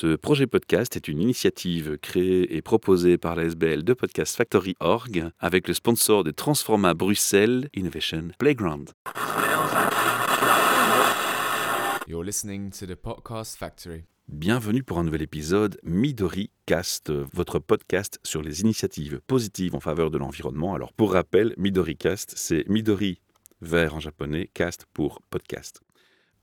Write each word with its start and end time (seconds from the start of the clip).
Ce 0.00 0.14
projet 0.14 0.46
podcast 0.46 0.94
est 0.94 1.08
une 1.08 1.20
initiative 1.20 1.98
créée 1.98 2.54
et 2.54 2.62
proposée 2.62 3.18
par 3.18 3.34
la 3.34 3.42
SBL 3.46 3.82
de 3.82 3.94
Podcast 3.94 4.36
Factory 4.36 4.76
Org 4.78 5.28
avec 5.40 5.66
le 5.66 5.74
sponsor 5.74 6.22
de 6.22 6.30
Transforma 6.30 6.94
Bruxelles 6.94 7.68
Innovation 7.74 8.28
Playground. 8.38 8.90
You're 12.06 12.22
listening 12.22 12.70
to 12.70 12.86
the 12.86 12.94
Podcast 12.94 13.56
Factory. 13.58 14.04
Bienvenue 14.28 14.84
pour 14.84 15.00
un 15.00 15.02
nouvel 15.02 15.22
épisode 15.22 15.80
Midori 15.82 16.52
Cast, 16.64 17.10
votre 17.10 17.58
podcast 17.58 18.20
sur 18.22 18.40
les 18.40 18.60
initiatives 18.60 19.20
positives 19.26 19.74
en 19.74 19.80
faveur 19.80 20.12
de 20.12 20.18
l'environnement. 20.18 20.76
Alors 20.76 20.92
pour 20.92 21.14
rappel, 21.14 21.54
Midori 21.56 21.96
Cast, 21.96 22.34
c'est 22.36 22.64
Midori 22.68 23.20
vert 23.60 23.96
en 23.96 24.00
japonais, 24.00 24.48
cast 24.54 24.86
pour 24.94 25.22
podcast. 25.28 25.80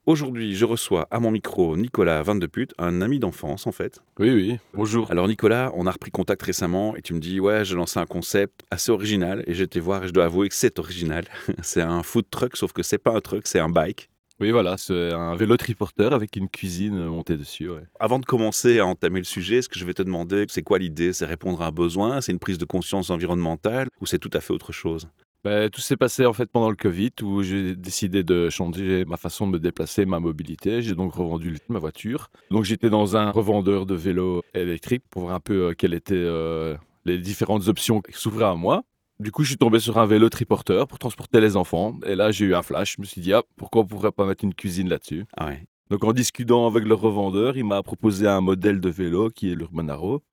Aujourd'hui, 0.08 0.54
je 0.54 0.66
reçois 0.66 1.08
à 1.10 1.20
mon 1.20 1.32
micro 1.32 1.76
Nicolas 1.76 2.22
Van 2.22 2.36
de 2.36 2.46
Put, 2.46 2.68
un 2.78 3.02
ami 3.02 3.18
d'enfance 3.18 3.66
en 3.66 3.72
fait. 3.72 4.04
Oui, 4.20 4.30
oui, 4.30 4.58
bonjour. 4.76 5.10
Alors 5.10 5.28
Nicolas, 5.28 5.72
on 5.73 5.88
a 5.88 5.91
repris 5.91 6.12
contact 6.12 6.44
récemment 6.44 6.96
et 6.96 7.02
tu 7.02 7.16
me 7.16 7.20
dis 7.20 7.40
ouais, 7.40 7.66
j'ai 7.66 7.73
lancé 7.73 7.98
un 7.98 8.05
concept 8.05 8.62
assez 8.70 8.91
original 8.91 9.44
et 9.48 9.55
j'étais 9.55 9.80
voir 9.80 10.04
et 10.04 10.08
je 10.08 10.13
dois 10.13 10.26
avouer 10.26 10.48
que 10.48 10.54
c'est 10.54 10.77
original. 10.77 11.26
c'est 11.63 11.82
un 11.82 12.04
food 12.04 12.26
truck 12.30 12.55
sauf 12.55 12.72
que 12.72 12.84
c'est 12.84 12.99
pas 12.99 13.16
un 13.16 13.20
truck, 13.20 13.48
c'est 13.48 13.58
un 13.58 13.70
bike. 13.70 14.12
Oui, 14.40 14.52
voilà, 14.52 14.77
c'est 14.77 15.12
un 15.12 15.36
vélo 15.36 15.58
triporteur 15.58 16.13
avec 16.13 16.35
une 16.35 16.49
cuisine 16.49 17.05
montée 17.05 17.35
dessus. 17.35 17.70
Ouais. 17.70 17.82
Avant 17.99 18.20
de 18.20 18.26
commencer 18.26 18.77
à 18.77 18.85
entamer 18.85 19.22
le 19.22 19.26
sujet, 19.26 19.63
ce 19.63 19.70
que 19.70 19.80
je 19.80 19.85
vais 19.85 19.94
te 19.96 20.04
demander, 20.04 20.46
c'est 20.49 20.62
quoi 20.62 20.77
l'idée? 20.77 21.13
C'est 21.13 21.26
répondre 21.26 21.63
à 21.63 21.68
un 21.68 21.72
besoin? 21.72 22.22
C'est 22.22 22.34
une 22.34 22.40
prise 22.40 22.60
de 22.60 22.66
conscience 22.66 23.10
environnementale? 23.10 23.88
Ou 24.02 24.05
c'est 24.05 24.20
tout 24.20 24.30
à 24.34 24.41
fait 24.41 24.54
autre 24.54 24.72
chose? 24.72 25.08
Ben, 25.45 25.70
tout 25.70 25.80
s'est 25.80 25.95
passé 25.95 26.26
en 26.26 26.34
fait 26.34 26.48
pendant 26.48 26.72
le 26.72 26.76
Covid 26.76 27.12
où 27.22 27.44
j'ai 27.44 27.76
décidé 27.76 28.23
de 28.23 28.49
changer 28.49 29.05
ma 29.05 29.16
façon 29.16 29.45
de 29.45 29.52
me 29.52 29.59
déplacer, 29.59 30.08
ma 30.08 30.20
mobilité. 30.20 30.81
J'ai 30.81 30.95
donc 30.95 31.13
revendu 31.13 31.59
ma 31.70 31.77
voiture. 31.77 32.31
Donc 32.49 32.63
j'étais 32.63 32.90
dans 32.90 33.16
un 33.16 33.30
revendeur 33.30 33.85
de 33.85 33.94
vélos 33.94 34.41
électriques 34.55 35.04
pour 35.08 35.21
voir 35.21 35.35
un 35.35 35.40
peu 35.40 35.68
euh, 35.68 35.73
quelles 35.77 35.94
étaient 35.94 36.16
euh, 36.16 36.76
les 37.05 37.20
différentes 37.20 37.68
options 37.68 38.01
qui 38.01 38.13
s'ouvraient 38.13 38.46
à 38.46 38.55
moi. 38.55 38.85
Du 39.20 39.32
coup, 39.32 39.43
je 39.43 39.49
suis 39.49 39.57
tombé 39.57 39.79
sur 39.79 39.99
un 39.99 40.07
vélo 40.07 40.29
triporteur 40.29 40.88
pour 40.88 40.98
transporter 40.98 41.40
les 41.40 41.55
enfants. 41.55 41.99
Et 42.07 42.16
là, 42.16 42.32
j'ai 42.32 42.46
eu 42.46 42.55
un 42.55 42.63
flash. 42.63 42.96
Je 42.96 43.01
me 43.01 43.05
suis 43.05 43.21
dit, 43.21 43.32
ah, 43.32 43.43
pourquoi 43.55 43.84
on 43.84 43.85
pourrait 43.85 44.12
pas 44.12 44.26
mettre 44.26 44.43
une 44.43 44.55
cuisine 44.55 44.90
là-dessus? 44.90 45.26
Ah 45.38 45.46
ouais. 45.46 45.63
Donc 45.91 46.04
en 46.05 46.12
discutant 46.12 46.66
avec 46.66 46.85
le 46.85 46.96
revendeur, 46.96 47.55
il 47.55 47.66
m'a 47.66 47.84
proposé 47.84 48.27
un 48.27 48.41
modèle 48.41 48.79
de 48.79 48.90
vélo 48.90 49.29
qui 49.29 49.51
est 49.51 49.55
l'Urbanaro 49.55 50.23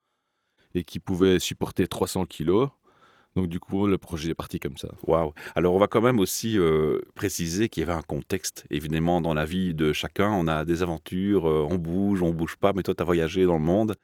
et 0.74 0.84
qui 0.84 1.00
pouvait 1.00 1.38
supporter 1.38 1.86
300 1.86 2.24
kilos. 2.24 2.70
Donc 3.34 3.48
du 3.48 3.58
coup, 3.61 3.86
le 3.86 3.97
projet 3.98 4.30
est 4.30 4.34
parti 4.34 4.61
comme 4.61 4.77
ça. 4.77 4.88
Waouh. 5.06 5.33
Alors 5.55 5.75
on 5.75 5.78
va 5.78 5.86
quand 5.86 6.02
même 6.02 6.19
aussi 6.20 6.58
euh, 6.58 7.00
préciser 7.14 7.69
qu'il 7.69 7.80
y 7.80 7.84
avait 7.84 7.97
un 7.98 8.02
contexte. 8.02 8.64
Évidemment, 8.70 9.20
dans 9.20 9.33
la 9.34 9.44
vie 9.47 9.72
de 9.74 9.92
chacun, 9.92 10.30
on 10.30 10.47
a 10.48 10.64
des 10.64 10.83
aventures, 10.83 11.48
euh, 11.48 11.66
on 11.70 11.77
bouge, 11.77 12.22
on 12.22 12.33
bouge 12.33 12.56
pas, 12.56 12.72
mais 12.74 12.83
toi, 12.83 12.94
tu 12.94 13.02
as 13.02 13.06
voyagé 13.06 13.47
dans 13.47 13.56
le 13.56 13.64
monde. 13.64 13.94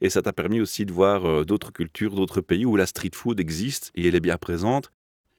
Et 0.00 0.08
ça 0.08 0.22
t'a 0.22 0.32
permis 0.32 0.62
aussi 0.62 0.86
de 0.86 0.92
voir 0.92 1.26
euh, 1.26 1.44
d'autres 1.44 1.72
cultures, 1.72 2.14
d'autres 2.14 2.40
pays 2.40 2.64
où 2.64 2.74
la 2.76 2.86
street 2.86 3.10
food 3.12 3.38
existe 3.38 3.90
et 3.94 4.08
elle 4.08 4.14
est 4.14 4.20
bien 4.20 4.38
présente. 4.38 4.90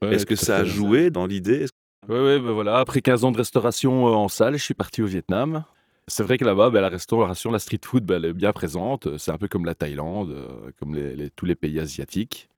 Ouais, 0.02 0.14
Est-ce 0.14 0.26
que 0.26 0.36
ça 0.36 0.58
a 0.58 0.64
joué 0.64 1.10
dans 1.10 1.26
l'idée? 1.26 1.66
Oui, 2.08 2.16
oui, 2.18 2.38
ben 2.40 2.52
voilà. 2.52 2.78
Après 2.78 3.00
15 3.00 3.24
ans 3.24 3.32
de 3.32 3.38
restauration 3.38 4.04
en 4.06 4.28
salle, 4.28 4.56
je 4.56 4.62
suis 4.62 4.74
parti 4.74 5.02
au 5.02 5.06
Vietnam. 5.06 5.64
C'est 6.08 6.22
vrai 6.22 6.38
que 6.38 6.44
là-bas, 6.44 6.70
ben, 6.70 6.80
la 6.80 6.88
restauration, 6.88 7.50
la 7.50 7.58
street 7.58 7.80
food, 7.84 8.04
ben, 8.04 8.16
elle 8.22 8.30
est 8.30 8.32
bien 8.32 8.52
présente. 8.52 9.16
C'est 9.18 9.30
un 9.32 9.38
peu 9.38 9.48
comme 9.48 9.64
la 9.64 9.74
Thaïlande, 9.74 10.36
comme 10.78 10.94
les- 10.94 11.14
les- 11.16 11.30
tous 11.30 11.44
les 11.46 11.54
pays 11.56 11.78
asiatiques. 11.80 12.48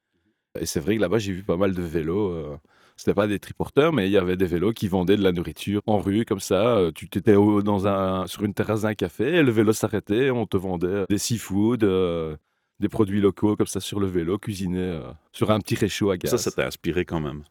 Et 0.60 0.66
c'est 0.66 0.80
vrai 0.80 0.96
que 0.96 1.00
là-bas, 1.00 1.18
j'ai 1.18 1.32
vu 1.32 1.42
pas 1.42 1.56
mal 1.56 1.74
de 1.74 1.82
vélos. 1.82 2.30
euh, 2.30 2.56
C'était 2.96 3.14
pas 3.14 3.26
des 3.26 3.38
triporteurs, 3.38 3.92
mais 3.92 4.06
il 4.06 4.12
y 4.12 4.16
avait 4.18 4.36
des 4.36 4.46
vélos 4.46 4.72
qui 4.72 4.86
vendaient 4.88 5.16
de 5.16 5.22
la 5.22 5.32
nourriture 5.32 5.82
en 5.86 5.98
rue, 5.98 6.24
comme 6.24 6.40
ça. 6.40 6.76
Euh, 6.76 6.92
Tu 6.94 7.06
étais 7.06 7.34
dans 7.34 7.86
un, 7.86 8.26
sur 8.26 8.44
une 8.44 8.54
terrasse 8.54 8.82
d'un 8.82 8.94
café, 8.94 9.36
et 9.36 9.42
le 9.42 9.50
vélo 9.50 9.72
s'arrêtait, 9.72 10.30
on 10.30 10.46
te 10.46 10.56
vendait 10.56 11.04
des 11.08 11.18
seafood, 11.18 11.82
euh, 11.82 12.36
des 12.80 12.88
produits 12.88 13.20
locaux, 13.20 13.56
comme 13.56 13.66
ça, 13.66 13.80
sur 13.80 13.98
le 13.98 14.06
vélo, 14.06 14.38
cuisinés 14.38 14.78
euh, 14.78 15.10
sur 15.32 15.50
un 15.50 15.58
petit 15.58 15.74
réchaud 15.74 16.10
à 16.10 16.16
gaz. 16.16 16.30
Ça, 16.30 16.38
ça 16.38 16.50
t'a 16.50 16.66
inspiré 16.66 17.04
quand 17.04 17.20
même. 17.20 17.42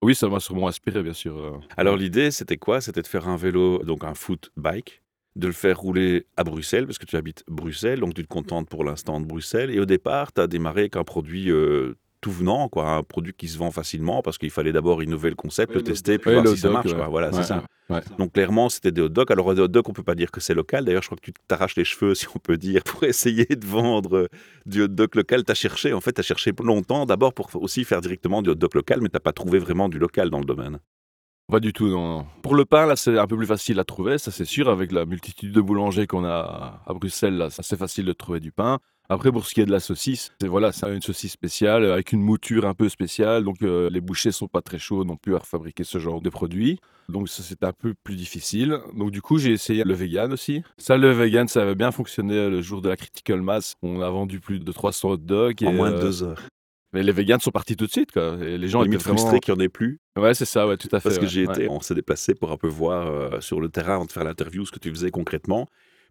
Oui, 0.00 0.14
ça 0.14 0.28
m'a 0.28 0.38
sûrement 0.38 0.68
inspiré, 0.68 1.02
bien 1.02 1.12
sûr. 1.12 1.60
Alors 1.76 1.96
l'idée, 1.96 2.30
c'était 2.30 2.56
quoi? 2.56 2.80
C'était 2.80 3.02
de 3.02 3.08
faire 3.08 3.26
un 3.28 3.36
vélo, 3.36 3.82
donc 3.82 4.04
un 4.04 4.14
foot 4.14 4.52
bike, 4.56 5.02
de 5.34 5.48
le 5.48 5.52
faire 5.52 5.80
rouler 5.80 6.26
à 6.36 6.44
Bruxelles, 6.44 6.86
parce 6.86 6.98
que 6.98 7.06
tu 7.06 7.16
habites 7.16 7.42
Bruxelles, 7.48 7.98
donc 7.98 8.14
tu 8.14 8.22
te 8.22 8.28
contentes 8.28 8.68
pour 8.68 8.84
l'instant 8.84 9.20
de 9.20 9.26
Bruxelles. 9.26 9.72
Et 9.72 9.80
au 9.80 9.86
départ, 9.86 10.32
tu 10.32 10.40
as 10.40 10.46
démarré 10.46 10.82
avec 10.82 10.94
un 10.94 11.02
produit 11.02 11.50
euh, 11.50 11.96
tout 12.20 12.30
venant, 12.30 12.68
quoi, 12.68 12.90
un 12.90 13.02
produit 13.02 13.32
qui 13.32 13.48
se 13.48 13.58
vend 13.58 13.70
facilement, 13.70 14.22
parce 14.22 14.38
qu'il 14.38 14.50
fallait 14.50 14.72
d'abord 14.72 15.02
innover 15.02 15.30
le 15.30 15.36
concept, 15.36 15.70
Oui, 15.70 15.74
le 15.76 15.80
le 15.80 15.86
tester, 15.86 16.18
puis 16.18 16.32
voir 16.32 16.46
si 16.48 16.56
ça 16.56 16.68
hot 16.68 16.70
dog, 16.70 16.72
marche. 16.74 16.86
ouais. 16.92 16.96
quoi. 16.98 17.08
Voilà, 17.08 17.32
c'est 17.32 17.42
ça. 17.44 17.62
ouais. 17.90 18.00
Donc 18.18 18.32
clairement, 18.32 18.68
c'était 18.68 18.90
des 18.92 19.00
hot 19.02 19.08
dogs. 19.08 19.30
Alors 19.32 19.54
des 19.54 19.60
hot 19.62 19.68
dogs, 19.68 19.88
on 19.88 19.92
peut 19.92 20.02
pas 20.02 20.14
dire 20.14 20.30
que 20.30 20.40
c'est 20.40 20.54
local. 20.54 20.84
D'ailleurs, 20.84 21.02
je 21.02 21.08
crois 21.08 21.16
que 21.18 21.24
tu 21.24 21.32
t'arraches 21.46 21.76
les 21.76 21.84
cheveux, 21.84 22.14
si 22.16 22.26
on 22.34 22.38
peut 22.38 22.56
dire, 22.56 22.82
pour 22.84 23.04
essayer 23.04 23.46
de 23.46 23.66
vendre 23.66 24.16
euh, 24.16 24.28
du 24.66 24.82
hot 24.82 24.88
dog 24.88 25.14
local. 25.14 25.44
Tu 25.44 25.52
as 25.52 25.54
cherché, 25.54 25.92
en 25.92 26.00
fait, 26.00 26.12
tu 26.12 26.20
as 26.20 26.24
cherché 26.24 26.52
longtemps, 26.62 27.06
d'abord 27.06 27.32
pour 27.34 27.48
aussi 27.62 27.84
faire 27.84 28.00
directement 28.00 28.42
du 28.42 28.50
hot 28.50 28.54
dog 28.56 28.74
local, 28.74 29.00
mais 29.00 29.08
tu 29.08 29.18
pas 29.20 29.32
trouvé 29.32 29.58
vraiment 29.58 29.88
du 29.88 29.98
local 29.98 30.30
dans 30.30 30.38
le 30.38 30.44
domaine. 30.44 30.78
Pas 31.50 31.60
du 31.60 31.72
tout, 31.72 31.88
non. 31.88 32.26
Pour 32.42 32.54
le 32.54 32.66
pain, 32.66 32.84
là, 32.84 32.94
c'est 32.94 33.18
un 33.18 33.26
peu 33.26 33.34
plus 33.34 33.46
facile 33.46 33.80
à 33.80 33.84
trouver, 33.84 34.18
ça 34.18 34.30
c'est 34.30 34.44
sûr. 34.44 34.68
Avec 34.68 34.92
la 34.92 35.06
multitude 35.06 35.50
de 35.52 35.60
boulangers 35.62 36.06
qu'on 36.06 36.24
a 36.26 36.82
à 36.86 36.92
Bruxelles, 36.92 37.38
là, 37.38 37.48
c'est 37.48 37.60
assez 37.60 37.76
facile 37.78 38.04
de 38.04 38.12
trouver 38.12 38.38
du 38.38 38.52
pain. 38.52 38.78
Après, 39.10 39.32
pour 39.32 39.46
ce 39.46 39.54
qui 39.54 39.62
est 39.62 39.66
de 39.66 39.72
la 39.72 39.80
saucisse, 39.80 40.32
c'est 40.38 40.48
voilà, 40.48 40.70
c'est 40.70 40.94
une 40.94 41.00
saucisse 41.00 41.32
spéciale 41.32 41.82
euh, 41.84 41.94
avec 41.94 42.12
une 42.12 42.20
mouture 42.20 42.66
un 42.66 42.74
peu 42.74 42.90
spéciale. 42.90 43.42
Donc, 43.42 43.62
euh, 43.62 43.88
les 43.90 44.02
bouchers 44.02 44.32
sont 44.32 44.48
pas 44.48 44.60
très 44.60 44.78
chauds 44.78 45.04
non 45.04 45.16
plus 45.16 45.34
à 45.34 45.40
fabriquer 45.40 45.82
ce 45.82 45.98
genre 45.98 46.20
de 46.20 46.28
produit. 46.28 46.78
Donc, 47.08 47.30
ça 47.30 47.42
c'est 47.42 47.64
un 47.64 47.72
peu 47.72 47.94
plus 48.04 48.16
difficile. 48.16 48.78
Donc, 48.94 49.10
du 49.10 49.22
coup, 49.22 49.38
j'ai 49.38 49.52
essayé 49.52 49.82
le 49.84 49.94
vegan 49.94 50.30
aussi. 50.32 50.62
Ça, 50.76 50.98
le 50.98 51.10
vegan, 51.10 51.48
ça 51.48 51.62
avait 51.62 51.74
bien 51.74 51.90
fonctionné 51.90 52.50
le 52.50 52.60
jour 52.60 52.82
de 52.82 52.90
la 52.90 52.96
Critical 52.96 53.40
Mass. 53.40 53.76
On 53.82 54.02
a 54.02 54.10
vendu 54.10 54.40
plus 54.40 54.58
de 54.58 54.72
300 54.72 55.10
hot 55.10 55.16
dogs. 55.16 55.64
En 55.64 55.70
et, 55.70 55.72
moins 55.72 55.90
de 55.90 55.96
euh, 55.96 56.02
deux 56.02 56.22
heures. 56.22 56.42
Mais 56.92 57.02
les 57.02 57.12
vegans 57.12 57.38
sont 57.38 57.50
partis 57.50 57.76
tout 57.76 57.86
de 57.86 57.90
suite, 57.90 58.12
quoi. 58.12 58.36
Et 58.40 58.56
les 58.56 58.68
gens 58.68 58.80
étaient 58.80 58.90
Limite 58.90 59.02
vraiment... 59.02 59.18
frustré 59.18 59.40
qu'il 59.40 59.54
n'y 59.54 59.60
en 59.60 59.64
ait 59.64 59.68
plus. 59.68 60.00
Ouais, 60.16 60.34
c'est 60.34 60.46
ça, 60.46 60.66
ouais, 60.66 60.76
tout 60.76 60.88
à 60.92 61.00
fait. 61.00 61.08
Parce 61.08 61.18
que 61.18 61.26
ouais, 61.26 61.46
ouais. 61.46 61.54
étais, 61.54 61.68
on 61.68 61.80
s'est 61.80 61.94
déplacé 61.94 62.34
pour 62.34 62.50
un 62.50 62.56
peu 62.56 62.68
voir 62.68 63.06
euh, 63.06 63.40
sur 63.40 63.60
le 63.60 63.68
terrain, 63.68 63.96
avant 63.96 64.06
de 64.06 64.12
faire 64.12 64.24
l'interview, 64.24 64.64
ce 64.64 64.72
que 64.72 64.78
tu 64.78 64.90
faisais 64.90 65.10
concrètement. 65.10 65.66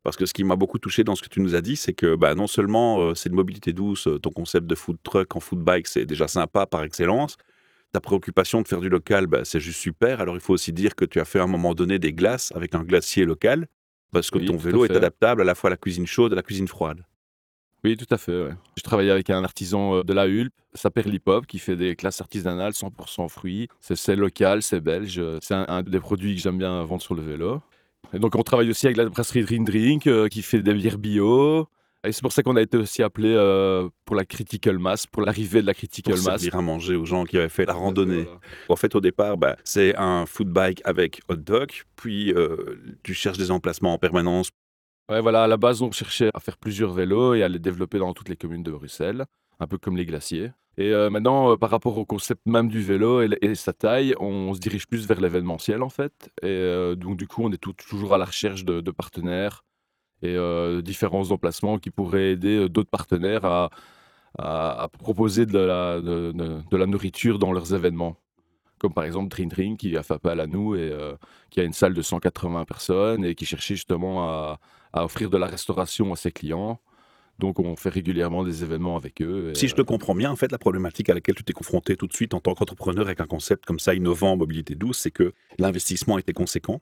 Parce 0.07 0.15
que 0.15 0.25
ce 0.25 0.33
qui 0.33 0.45
m'a 0.45 0.55
beaucoup 0.55 0.79
touché 0.79 1.03
dans 1.03 1.15
ce 1.15 1.21
que 1.21 1.27
tu 1.27 1.41
nous 1.41 1.53
as 1.53 1.59
dit, 1.59 1.75
c'est 1.75 1.91
que 1.91 2.15
bah, 2.15 2.33
non 2.33 2.47
seulement 2.47 3.01
euh, 3.01 3.13
c'est 3.13 3.27
de 3.27 3.33
mobilité 3.35 3.73
douce, 3.73 4.07
euh, 4.07 4.17
ton 4.19 4.29
concept 4.29 4.65
de 4.65 4.73
food 4.73 4.95
truck 5.03 5.35
en 5.35 5.41
food 5.41 5.59
bike, 5.59 5.85
c'est 5.85 6.05
déjà 6.05 6.29
sympa 6.29 6.65
par 6.65 6.83
excellence. 6.83 7.35
Ta 7.91 7.99
préoccupation 7.99 8.61
de 8.61 8.67
faire 8.69 8.79
du 8.79 8.87
local, 8.87 9.27
bah, 9.27 9.41
c'est 9.43 9.59
juste 9.59 9.81
super. 9.81 10.21
Alors 10.21 10.35
il 10.35 10.39
faut 10.39 10.53
aussi 10.53 10.71
dire 10.71 10.95
que 10.95 11.03
tu 11.03 11.19
as 11.19 11.25
fait 11.25 11.39
à 11.39 11.43
un 11.43 11.47
moment 11.47 11.73
donné 11.73 11.99
des 11.99 12.13
glaces 12.13 12.53
avec 12.55 12.73
un 12.73 12.83
glacier 12.83 13.25
local, 13.25 13.67
parce 14.13 14.31
que 14.31 14.37
Oui, 14.39 14.45
ton 14.45 14.55
vélo 14.55 14.85
est 14.85 14.91
adaptable 14.95 15.41
à 15.41 15.43
la 15.43 15.55
fois 15.55 15.67
à 15.69 15.71
la 15.71 15.77
cuisine 15.77 16.07
chaude 16.07 16.31
et 16.31 16.35
à 16.35 16.37
la 16.37 16.41
cuisine 16.43 16.69
froide. 16.69 17.03
Oui, 17.83 17.97
tout 17.97 18.07
à 18.09 18.17
fait. 18.17 18.43
ouais. 18.45 18.53
Je 18.77 18.83
travaille 18.83 19.09
avec 19.11 19.29
un 19.29 19.43
artisan 19.43 19.97
euh, 19.97 20.03
de 20.03 20.13
la 20.13 20.25
Hulpe, 20.27 20.53
s'appelle 20.73 21.09
Lipop, 21.11 21.45
qui 21.47 21.59
fait 21.59 21.75
des 21.75 21.97
classes 21.97 22.21
artisanales 22.21 22.71
100% 22.71 23.27
fruits. 23.27 23.67
C'est- 23.81 23.97
C'est 23.97 24.15
local, 24.15 24.63
c'est 24.63 24.79
belge. 24.79 25.21
C'est 25.41 25.53
un, 25.53 25.65
un 25.67 25.83
des 25.83 25.99
produits 25.99 26.33
que 26.35 26.41
j'aime 26.41 26.57
bien 26.57 26.81
vendre 26.85 27.01
sur 27.01 27.13
le 27.13 27.21
vélo. 27.23 27.61
Et 28.13 28.19
donc, 28.19 28.35
on 28.35 28.43
travaille 28.43 28.69
aussi 28.69 28.85
avec 28.85 28.97
la 28.97 29.05
brasserie 29.05 29.43
Dream 29.43 29.65
Drink, 29.65 30.07
euh, 30.07 30.27
qui 30.27 30.41
fait 30.41 30.61
des 30.61 30.73
bières 30.73 30.97
bio. 30.97 31.67
Et 32.03 32.11
c'est 32.11 32.21
pour 32.21 32.31
ça 32.31 32.43
qu'on 32.43 32.55
a 32.55 32.61
été 32.61 32.77
aussi 32.77 33.03
appelé 33.03 33.33
euh, 33.35 33.89
pour 34.05 34.15
la 34.15 34.23
Critical 34.23 34.77
Mass, 34.79 35.07
pour 35.07 35.23
l'arrivée 35.23 35.61
de 35.61 35.67
la 35.67 35.73
Critical 35.73 36.15
Pour 36.15 36.23
Mass. 36.23 36.41
servir 36.41 36.55
à 36.55 36.61
manger 36.61 36.95
aux 36.95 37.05
gens 37.05 37.25
qui 37.25 37.37
avaient 37.37 37.49
fait 37.49 37.65
la 37.65 37.73
randonnée. 37.73 38.23
Voilà. 38.23 38.39
En 38.69 38.75
fait, 38.75 38.95
au 38.95 39.01
départ, 39.01 39.37
bah, 39.37 39.57
c'est 39.63 39.95
un 39.97 40.25
food 40.25 40.49
bike 40.49 40.81
avec 40.85 41.21
hot 41.27 41.35
dog, 41.35 41.69
puis 41.95 42.31
euh, 42.33 42.79
tu 43.03 43.13
cherches 43.13 43.37
des 43.37 43.51
emplacements 43.51 43.93
en 43.93 43.97
permanence 43.97 44.51
Ouais, 45.09 45.21
voilà, 45.21 45.43
à 45.43 45.47
la 45.47 45.57
base, 45.57 45.81
on 45.81 45.91
cherchait 45.91 46.29
à 46.33 46.39
faire 46.39 46.57
plusieurs 46.57 46.93
vélos 46.93 47.33
et 47.33 47.41
à 47.41 47.47
les 47.47 47.59
développer 47.59 47.97
dans 47.97 48.13
toutes 48.13 48.29
les 48.29 48.35
communes 48.35 48.63
de 48.63 48.71
Bruxelles, 48.71 49.25
un 49.59 49.65
peu 49.67 49.77
comme 49.77 49.95
les 49.97 50.05
glaciers. 50.05 50.51
Et 50.77 50.93
euh, 50.93 51.09
maintenant, 51.09 51.51
euh, 51.51 51.57
par 51.57 51.71
rapport 51.71 51.97
au 51.97 52.05
concept 52.05 52.45
même 52.45 52.67
du 52.69 52.81
vélo 52.81 53.21
et, 53.21 53.55
sa 53.55 53.73
taille, 53.73 54.13
on 54.19 54.53
se 54.53 54.59
dirige 54.59 54.87
plus 54.87 55.07
vers 55.07 55.19
l'événementiel, 55.19 55.81
en 55.81 55.89
fait. 55.89 56.29
Et 56.43 56.47
euh, 56.47 56.95
donc, 56.95 57.17
du 57.17 57.27
coup, 57.27 57.43
on 57.43 57.51
est 57.51 57.57
toujours 57.57 58.13
à 58.13 58.17
la 58.19 58.25
recherche 58.25 58.63
de, 58.63 58.91
partenaires 58.91 59.65
et 60.21 60.35
euh, 60.35 60.81
différents 60.81 61.31
emplacements 61.31 61.79
qui 61.79 61.89
pourraient 61.89 62.31
aider 62.31 62.69
d'autres 62.69 62.89
partenaires 62.89 63.45
à, 63.45 64.89
proposer 64.99 65.47
de 65.47 65.57
la, 65.57 66.85
nourriture 66.85 67.39
dans 67.39 67.51
leurs 67.51 67.73
événements. 67.73 68.15
Comme 68.79 68.93
par 68.93 69.05
exemple 69.05 69.29
Dream 69.29 69.49
Drink 69.49 69.79
qui 69.79 69.97
a 69.97 70.03
fait 70.03 70.13
appel 70.13 70.39
à 70.39 70.45
nous 70.45 70.75
et 70.75 70.91
qui 71.49 71.59
a 71.59 71.63
une 71.63 71.73
salle 71.73 71.95
de 71.95 72.01
180 72.03 72.65
personnes 72.65 73.25
et 73.25 73.33
qui 73.33 73.45
cherchait 73.45 73.73
justement 73.73 74.29
à 74.29 74.59
offrir 75.05 75.31
de 75.31 75.37
la 75.37 75.47
restauration 75.47 76.13
à 76.13 76.15
ses 76.15 76.31
clients. 76.31 76.79
Donc 77.39 77.59
on 77.59 77.75
fait 77.75 77.89
régulièrement 77.89 78.43
des 78.43 78.63
événements 78.63 78.95
avec 78.95 79.21
eux. 79.21 79.53
Si 79.53 79.67
je 79.67 79.75
te 79.75 79.81
comprends 79.81 80.15
bien, 80.15 80.31
en 80.31 80.35
fait, 80.35 80.51
la 80.51 80.57
problématique 80.57 81.09
à 81.09 81.13
laquelle 81.13 81.35
tu 81.35 81.43
t'es 81.43 81.53
confronté 81.53 81.95
tout 81.95 82.07
de 82.07 82.13
suite 82.13 82.33
en 82.33 82.39
tant 82.39 82.55
qu'entrepreneur 82.55 83.05
avec 83.05 83.21
un 83.21 83.27
concept 83.27 83.65
comme 83.65 83.79
ça 83.79 83.93
innovant 83.93 84.31
en 84.31 84.37
mobilité 84.37 84.75
douce, 84.75 84.97
c'est 84.99 85.11
que 85.11 85.33
l'investissement 85.59 86.17
était 86.17 86.33
conséquent. 86.33 86.79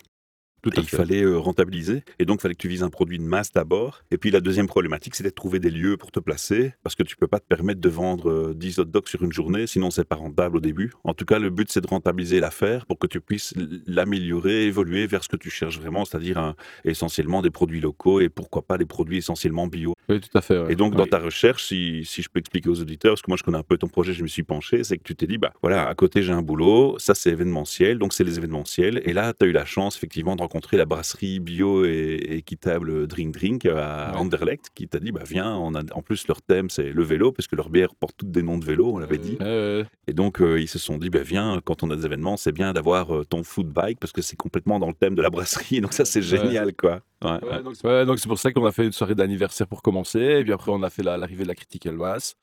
Tout 0.65 0.71
Et 0.75 0.79
à 0.79 0.81
il 0.81 0.87
fait. 0.89 0.97
fallait 0.97 1.21
euh, 1.23 1.37
rentabiliser. 1.37 2.03
Et 2.19 2.25
donc, 2.25 2.39
il 2.39 2.41
fallait 2.41 2.55
que 2.55 2.59
tu 2.61 2.67
vises 2.67 2.83
un 2.83 2.89
produit 2.89 3.17
de 3.19 3.23
masse 3.23 3.51
d'abord. 3.53 4.01
Et 4.11 4.17
puis, 4.17 4.31
la 4.31 4.41
deuxième 4.41 4.67
problématique, 4.67 5.15
c'était 5.15 5.29
de 5.29 5.35
trouver 5.35 5.59
des 5.59 5.69
lieux 5.69 5.95
pour 5.95 6.11
te 6.11 6.19
placer. 6.19 6.73
Parce 6.83 6.95
que 6.95 7.03
tu 7.03 7.15
peux 7.15 7.27
pas 7.27 7.39
te 7.39 7.45
permettre 7.47 7.79
de 7.79 7.89
vendre 7.89 8.29
euh, 8.31 8.53
10 8.55 8.79
hot 8.79 8.85
dogs 8.85 9.07
sur 9.07 9.23
une 9.23 9.31
journée, 9.31 9.67
sinon 9.67 9.91
c'est 9.91 10.03
pas 10.05 10.15
rentable 10.15 10.57
au 10.57 10.59
début. 10.59 10.91
En 11.03 11.13
tout 11.13 11.25
cas, 11.25 11.39
le 11.39 11.49
but, 11.51 11.71
c'est 11.71 11.81
de 11.81 11.87
rentabiliser 11.87 12.39
l'affaire 12.39 12.85
pour 12.87 12.97
que 12.99 13.07
tu 13.07 13.21
puisses 13.21 13.53
l'améliorer, 13.95 14.65
évoluer 14.65 15.07
vers 15.07 15.23
ce 15.23 15.29
que 15.29 15.37
tu 15.37 15.49
cherches 15.49 15.79
vraiment, 15.79 16.05
c'est-à-dire 16.05 16.37
un- 16.37 16.55
essentiellement 16.83 17.41
des 17.41 17.49
produits 17.51 17.79
locaux 17.81 18.19
et 18.19 18.29
pourquoi 18.29 18.61
pas 18.63 18.77
des 18.77 18.85
produits 18.85 19.17
essentiellement 19.17 19.67
bio. 19.67 19.93
Oui, 20.09 20.19
tout 20.19 20.35
à 20.37 20.41
fait. 20.41 20.59
ouais. 20.59 20.73
Et 20.73 20.75
donc, 20.75 20.95
dans 20.95 21.03
Oui. 21.03 21.09
ta 21.09 21.19
recherche, 21.19 21.63
si, 21.65 22.03
si 22.05 22.21
je 22.21 22.29
peux 22.29 22.39
expliquer 22.39 22.69
aux 22.69 22.81
auditeurs, 22.81 23.13
parce 23.13 23.21
que 23.21 23.29
moi 23.29 23.37
je 23.37 23.43
connais 23.43 23.57
un 23.57 23.63
peu 23.63 23.77
ton 23.77 23.87
projet, 23.87 24.13
je 24.13 24.23
me 24.23 24.27
suis 24.27 24.43
penché, 24.43 24.83
c'est 24.83 24.97
que 24.97 25.03
tu 25.03 25.15
t'es 25.15 25.27
dit, 25.27 25.37
bah 25.37 25.53
voilà, 25.61 25.87
à 25.87 25.95
côté 25.95 26.21
j'ai 26.23 26.33
un 26.33 26.41
boulot, 26.41 26.97
ça 26.99 27.15
c'est 27.15 27.29
événementiel, 27.31 27.97
donc 27.97 28.13
c'est 28.13 28.23
les 28.23 28.37
événementiels. 28.37 29.01
Et 29.05 29.13
là, 29.13 29.33
tu 29.33 29.45
as 29.45 29.47
eu 29.47 29.51
la 29.51 29.65
chance 29.65 29.95
effectivement 29.97 30.35
de 30.35 30.41
rencontrer 30.41 30.54
la 30.73 30.85
brasserie 30.85 31.39
bio 31.39 31.85
et, 31.85 32.15
équitable 32.37 33.07
Drink 33.07 33.33
Drink 33.33 33.65
à 33.65 34.11
Ouais. 34.11 34.17
Anderlecht 34.17 34.69
qui 34.75 34.87
t'a 34.87 34.99
dit, 34.99 35.11
bah 35.11 35.23
viens, 35.27 35.55
on 35.55 35.73
a, 35.75 35.81
en 35.93 36.01
plus 36.01 36.27
leur 36.27 36.41
thème 36.41 36.69
c'est 36.69 36.91
le 36.91 37.03
vélo, 37.03 37.31
parce 37.31 37.47
que 37.47 37.55
leurs 37.55 37.69
bières 37.69 37.95
portent 37.95 38.17
toutes 38.17 38.31
des 38.31 38.41
noms 38.43 38.57
de 38.57 38.65
vélo, 38.65 38.91
on 38.93 38.97
l'avait 38.97 39.17
dit. 39.17 39.37
Ouais. 39.39 39.85
Et 40.07 40.13
donc, 40.13 40.41
euh, 40.41 40.59
ils 40.59 40.67
se 40.67 40.79
sont 40.79 40.97
dit, 40.97 41.09
bah, 41.09 41.21
viens, 41.23 41.59
quand 41.63 41.83
on 41.83 41.89
a 41.91 41.95
des 41.95 42.05
événements, 42.05 42.37
c'est 42.37 42.51
bien 42.51 42.73
d'avoir 42.73 43.15
euh, 43.15 43.23
ton 43.25 43.43
food 43.43 43.67
bike 43.67 43.99
parce 43.99 44.11
que 44.13 44.21
c'est 44.21 44.35
complètement 44.35 44.79
dans 44.79 44.87
le 44.87 44.93
thème 44.93 45.15
de 45.15 45.21
la 45.21 45.29
brasserie. 45.29 45.81
Donc, 45.81 45.93
ça, 45.93 46.05
c'est 46.05 46.21
génial, 46.21 46.73
quoi. 46.75 47.01
Ouais, 47.23 47.39
donc, 47.63 47.75
ouais, 47.83 48.05
c'est 48.17 48.27
pour 48.27 48.37
ça 48.37 48.51
qu'on 48.51 48.65
a 48.65 48.71
fait 48.71 48.85
une 48.85 48.91
soirée 48.91 49.15
d'anniversaire 49.15 49.67
pour 49.67 49.81
commencer, 49.81 50.19
et 50.19 50.43
puis 50.43 50.53
après 50.53 50.71
on 50.71 50.83
a 50.83 50.89
fait 50.91 51.01
la- 51.01 51.17
l'arrivée 51.17 51.43
de 51.43 51.47
la 51.47 51.55
Critical 51.55 51.95
Mass. 51.95 52.35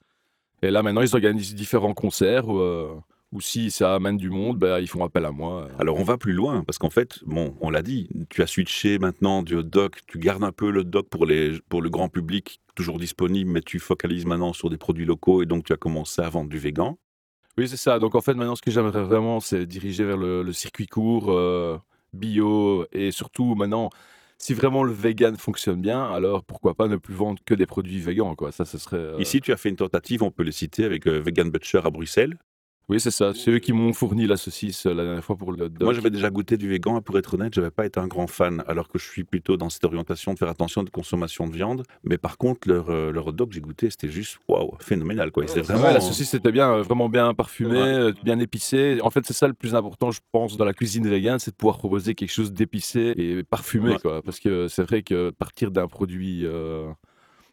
Et 0.63 0.71
là 0.71 0.83
maintenant 0.83 1.03
ils 1.03 1.15
organisent 1.15 1.55
différents 1.55 1.95
concerts, 1.95 2.49
où, 2.49 2.59
euh, 2.59 2.95
où 3.33 3.41
si 3.41 3.71
ça 3.71 3.95
amène 3.95 4.19
du 4.19 4.31
monde, 4.31 4.59
ben, 4.59 4.79
ils 4.79 4.89
font 4.89 5.03
appel 5.05 5.25
à 5.25 5.33
moi. 5.33 5.69
Alors, 5.79 5.99
on 5.99 6.05
va 6.05 6.19
plus 6.19 6.35
loin 6.35 6.63
parce 6.65 6.79
qu'en 6.79 6.91
fait, 6.91 7.21
bon, 7.25 7.57
on 7.61 7.71
l'a 7.71 7.83
dit, 7.83 8.09
tu 8.29 8.43
as 8.43 8.47
switché 8.47 8.99
maintenant 8.99 9.43
du 9.43 9.57
hot 9.57 9.63
dog, 9.63 9.93
tu 10.07 10.19
gardes 10.19 10.45
un 10.45 10.53
peu 10.53 10.71
le 10.71 10.81
hot 10.81 10.85
dog 10.85 11.07
pour, 11.09 11.25
les, 11.25 11.59
pour 11.69 11.81
le 11.81 11.89
grand 11.89 12.09
public, 12.09 12.61
toujours 12.75 12.99
disponible, 12.99 13.51
mais 13.51 13.63
tu 13.63 13.79
focalises 13.79 14.27
maintenant 14.27 14.53
sur 14.53 14.69
des 14.69 14.77
produits 14.77 15.07
locaux 15.07 15.43
et 15.43 15.47
donc 15.47 15.65
tu 15.65 15.73
as 15.73 15.77
commencé 15.79 16.21
à 16.21 16.29
vendre 16.29 16.51
du 16.51 16.59
végan. 16.59 16.99
Oui 17.59 17.69
c'est 17.69 17.77
ça, 17.77 17.99
donc 17.99 18.15
en 18.15 18.23
fait 18.23 18.33
maintenant 18.33 18.57
ce 18.57 18.63
que 18.63 18.71
j'aimerais 18.71 19.03
vraiment 19.03 19.39
c'est 19.39 19.67
diriger 19.67 20.05
vers 20.05 20.17
le, 20.17 20.43
le 20.43 20.53
circuit 20.55 20.87
court, 20.87 21.31
euh, 21.31 21.77
bio, 22.15 22.87
et 22.93 23.11
surtout 23.11 23.55
maintenant, 23.55 23.91
si 24.39 24.55
vraiment 24.55 24.83
le 24.83 24.93
vegan 24.93 25.37
fonctionne 25.37 25.81
bien, 25.81 26.03
alors 26.03 26.45
pourquoi 26.45 26.75
pas 26.75 26.89
ne 26.89 26.97
plus 26.97 27.15
vendre 27.15 27.41
que 27.45 27.55
des 27.55 27.67
produits 27.67 28.01
végans, 28.01 28.35
quoi. 28.35 28.53
Ça, 28.53 28.65
ce 28.65 28.77
serait... 28.79 28.97
euh, 28.97 29.21
Ici, 29.21 29.41
tu 29.41 29.53
as 29.53 29.57
fait 29.57 29.69
une 29.69 29.77
tentative, 29.77 30.23
on 30.23 30.31
peut 30.31 30.43
les 30.43 30.53
citer, 30.53 30.85
avec 30.85 31.07
euh, 31.07 31.21
Vegan 31.21 31.51
Butcher 31.51 31.81
à 31.85 31.91
Bruxelles. 31.91 32.39
Oui 32.89 33.01
c'est 33.01 33.11
ça, 33.11 33.33
c'est 33.35 33.51
eux 33.53 33.59
qui 33.59 33.73
m'ont 33.73 33.93
fourni 33.93 34.27
la 34.27 34.37
saucisse 34.37 34.87
euh, 34.87 34.93
la 34.95 35.05
dernière 35.05 35.25
fois 35.25 35.37
pour 35.37 35.53
le 35.53 35.69
dog. 35.69 35.83
Moi, 35.83 35.93
j'avais 35.95 36.11
déjà 36.11 36.31
goûté 36.31 36.57
du 36.57 36.69
végan, 36.69 36.99
et 36.99 37.01
pour 37.01 37.17
être 37.17 37.35
honnête, 37.35 37.55
j'avais 37.55 37.71
pas 37.71 37.87
été 37.87 38.01
un 38.01 38.07
grand 38.07 38.27
fan, 38.27 38.63
alors 38.67 38.89
que 38.89 38.99
je 38.99 39.05
suis 39.05 39.25
plutôt 39.25 39.57
dans 39.57 39.71
cette 39.71 39.85
orientation 39.85 40.35
de 40.35 40.39
faire 40.39 40.49
attention 40.49 40.81
à 40.81 40.85
la 40.85 40.91
consommation 40.91 41.47
de 41.47 41.55
viande. 41.55 41.85
Mais 42.05 42.19
par 42.19 42.39
contre, 42.39 42.69
leur, 42.69 42.91
euh, 42.91 43.13
leur 43.13 43.27
que 43.27 43.53
j'ai 43.53 43.61
goûté, 43.61 43.89
c'était 43.89 44.09
juste 44.09 44.39
waouh, 44.49 44.73
phénoménal, 44.81 45.31
quoi. 45.31 45.45
Ouais, 45.45 45.63
vraiment. 45.63 45.85
la 45.91 46.01
saucisse 46.01 46.31
c'était 46.31 46.53
bien, 46.53 46.73
euh, 46.73 46.83
vraiment 46.83 47.09
bien 47.09 47.33
parfumé, 47.35 47.71
Ouais. 47.81 47.87
euh, 47.89 48.13
bien 48.25 48.39
épicé. 48.41 48.99
En 49.03 49.11
fait, 49.11 49.25
c'est 49.25 49.33
ça 49.33 49.47
le 49.49 49.55
plus 49.55 49.75
important, 49.75 50.11
je 50.11 50.21
pense, 50.33 50.57
dans 50.57 50.65
la 50.65 50.75
cuisine 50.75 51.09
végane, 51.09 51.39
c'est 51.39 51.53
de 51.53 51.57
pouvoir 51.57 51.79
proposer 51.79 52.15
quelque 52.15 52.31
chose 52.33 52.53
d'épicé 52.53 53.15
et 53.17 53.43
parfumé, 53.45 53.97
quoi. 54.03 54.23
Parce 54.23 54.41
que 54.41 54.69
c'est 54.69 54.83
vrai 54.83 55.03
que 55.03 55.31
partir 55.31 55.71
d'un 55.71 55.87
produit, 55.87 56.45
euh, 56.45 56.89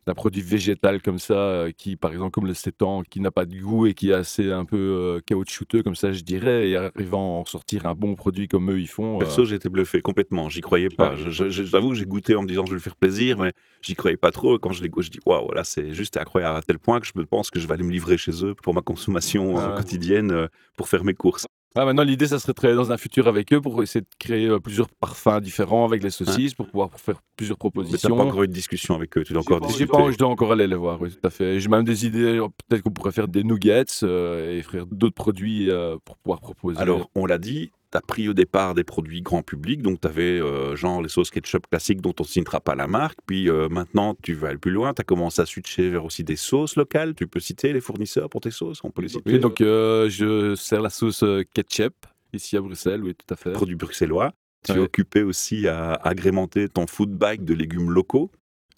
d'un 0.10 0.16
produit 0.16 0.42
végétal 0.42 1.04
comme 1.04 1.20
ça, 1.20 1.36
euh, 1.36 1.72
qui, 1.72 1.96
par 1.96 2.12
exemple, 2.12 2.32
comme 2.32 2.48
le 2.48 2.56
sétan, 2.56 3.04
qui 3.04 3.20
n'a 3.20 3.30
pas 3.30 3.46
de 3.46 3.56
goût 3.56 3.86
et 3.86 3.94
qui 3.94 4.10
est 4.10 4.14
assez 4.14 4.52
un 4.52 4.66
peu 4.66 4.78
euh, 4.78 5.20
caoutchouteux, 5.24 5.84
comme 5.84 5.96
ça, 5.96 6.12
je 6.12 6.22
dirais, 6.22 6.68
et 6.70 6.76
arrivant 6.78 7.38
à 7.38 7.42
en 7.42 7.46
sortir 7.46 7.86
un 7.86 7.94
bon 7.94 8.16
produit 8.16 8.48
comme 8.48 8.72
eux 8.72 8.80
ils 8.80 8.88
font. 8.88 9.18
euh, 9.18 9.20
Perso, 9.20 9.46
j'ai 9.46 9.58
été 9.58 9.70
bluffé 9.70 10.02
complètement. 10.02 10.50
J'y 10.50 10.62
croyais 10.62 10.90
pas. 10.90 11.16
J'avoue, 11.16 11.94
j'ai 11.94 12.06
goûté 12.06 12.36
en 12.36 12.42
me 12.42 12.48
disant 12.48 12.66
je 12.66 12.72
vais 12.72 12.78
le 12.78 12.82
faire 12.82 12.96
plaisir, 12.96 13.38
mais 13.38 13.54
j'y 13.84 13.94
croyais 13.96 14.18
pas 14.18 14.32
trop. 14.32 14.58
Quand 14.58 14.72
je 14.72 14.82
l'ai 14.82 14.90
goûté, 14.90 15.06
je 15.06 15.12
dis 15.12 15.20
waouh, 15.28 15.52
là 15.54 15.64
c'est 15.64 15.94
juste 15.94 16.18
incroyable 16.18 16.58
à 16.58 16.62
tel 16.64 16.80
point 16.80 17.00
que 17.00 17.06
je 17.06 17.14
me 17.16 17.26
pense 17.26 17.52
que 17.52 17.60
je 17.60 17.68
vais 17.68 17.74
aller 17.76 17.84
me 17.84 17.92
livrer 17.92 18.18
chez 18.18 18.44
eux 18.44 18.56
pour 18.56 18.74
ma 18.74 18.82
consommation 18.82 19.58
euh, 19.60 19.70
Ah 19.72 19.76
quotidienne 19.78 20.32
euh, 20.32 20.48
pour 20.76 20.90
faire 20.90 21.04
mes 21.04 21.14
courses. 21.14 21.46
Ah, 21.76 21.86
maintenant, 21.86 22.04
l'idée, 22.04 22.28
ça 22.28 22.40
serait 22.40 22.52
de 22.54 22.56
travailler 22.56 22.76
dans 22.78 22.92
un 22.92 22.98
futur 22.98 23.28
avec 23.28 23.54
eux 23.54 23.62
pour 23.62 23.82
essayer 23.84 24.02
de 24.02 24.08
créer 24.18 24.48
euh, 24.48 24.60
plusieurs 24.60 24.90
parfums 24.90 25.40
différents 25.40 25.86
avec 25.86 26.02
les 26.02 26.10
saucisses, 26.10 26.56
pour 26.56 26.68
pouvoir 26.68 26.90
faire 27.00 27.22
plusieurs 27.38 27.58
Mais 27.58 27.70
t'as 27.70 27.70
propositions. 27.70 28.18
pas 28.18 28.24
encore 28.24 28.44
eu 28.44 28.48
de 28.48 28.54
discussion 28.54 28.96
avec 28.96 29.16
eux, 29.18 29.24
tu 29.24 29.34
dois 29.34 29.44
encore 29.44 29.62
discuter. 29.62 29.86
pas, 29.92 30.12
je 30.12 30.18
dois 30.18 30.30
encore 30.30 30.52
aller 30.52 30.66
les 30.68 30.76
voir, 30.76 31.00
oui, 31.00 31.12
tout 31.12 31.28
à 31.28 31.30
fait. 31.30 31.60
J'ai 31.60 31.70
même 31.70 31.84
des 31.84 32.08
idées, 32.08 32.40
euh, 32.40 32.48
peut-être 32.68 32.82
qu'on 32.82 32.90
pourrait 32.92 33.12
faire 33.12 33.28
des 33.28 33.44
nuggets 33.44 33.86
euh, 34.04 34.58
et 34.58 34.64
faire 34.64 34.88
d'autres 34.88 35.14
produits 35.16 35.70
euh, 35.70 35.98
pour 36.04 36.18
pouvoir 36.18 36.40
proposer. 36.42 36.80
Alors, 36.80 37.10
on 37.14 37.28
l'a 37.28 37.38
dit, 37.38 37.72
as 37.98 38.02
pris 38.02 38.30
au 38.30 38.34
départ 38.34 38.76
des 38.76 38.84
produits 38.84 39.22
grand 39.22 39.42
public, 39.42 39.82
donc 39.82 40.02
tu 40.02 40.08
avais 40.08 40.40
genre 40.76 41.02
les 41.02 41.10
sauces 41.10 41.32
ketchup 41.32 41.68
classiques 41.70 42.02
dont 42.02 42.14
on 42.20 42.24
ne 42.24 42.28
citera 42.28 42.60
pas 42.60 42.76
la 42.76 42.88
marque, 42.88 43.20
puis 43.26 43.50
euh, 43.50 43.70
maintenant 43.70 44.16
tu 44.22 44.34
vas 44.34 44.50
aller 44.50 44.58
plus 44.58 44.72
loin, 44.72 44.94
tu 44.94 45.02
as 45.02 45.04
commencé 45.04 45.42
à 45.42 45.46
switcher 45.46 45.90
vers 45.90 46.06
aussi 46.06 46.24
des 46.24 46.36
sauces 46.36 46.76
locales, 46.76 47.16
tu 47.16 47.28
peux 47.28 47.40
citer 47.40 47.74
les 47.74 47.82
fournisseurs 47.82 48.30
pour 48.30 48.42
tes 48.42 48.52
sauces, 48.52 48.84
on 48.84 48.92
peut 48.92 49.02
les 49.02 49.10
citer? 49.10 49.34
oui, 49.34 49.40
donc 49.40 49.62
euh, 49.62 50.10
je 50.10 50.56
sers 50.56 50.82
la 50.82 50.90
sauce 50.90 51.24
euh, 51.24 51.44
ketchup 51.54 51.94
ici 52.34 52.58
à 52.58 52.62
Bruxelles, 52.62 53.04
oui, 53.04 53.16
tout 53.16 53.34
à 53.34 53.38
fait. 53.38 53.52
produits 53.52 53.76
bruxellois. 53.76 54.34
Tu 54.66 54.74
es 54.74 54.78
occupé 54.78 55.24
aussi 55.24 55.70
à 55.70 55.94
agrémenter 55.94 56.68
ton 56.68 56.86
food 56.86 57.12
bag 57.12 57.46
de 57.46 57.54
légumes 57.54 57.92
locaux. 57.92 58.30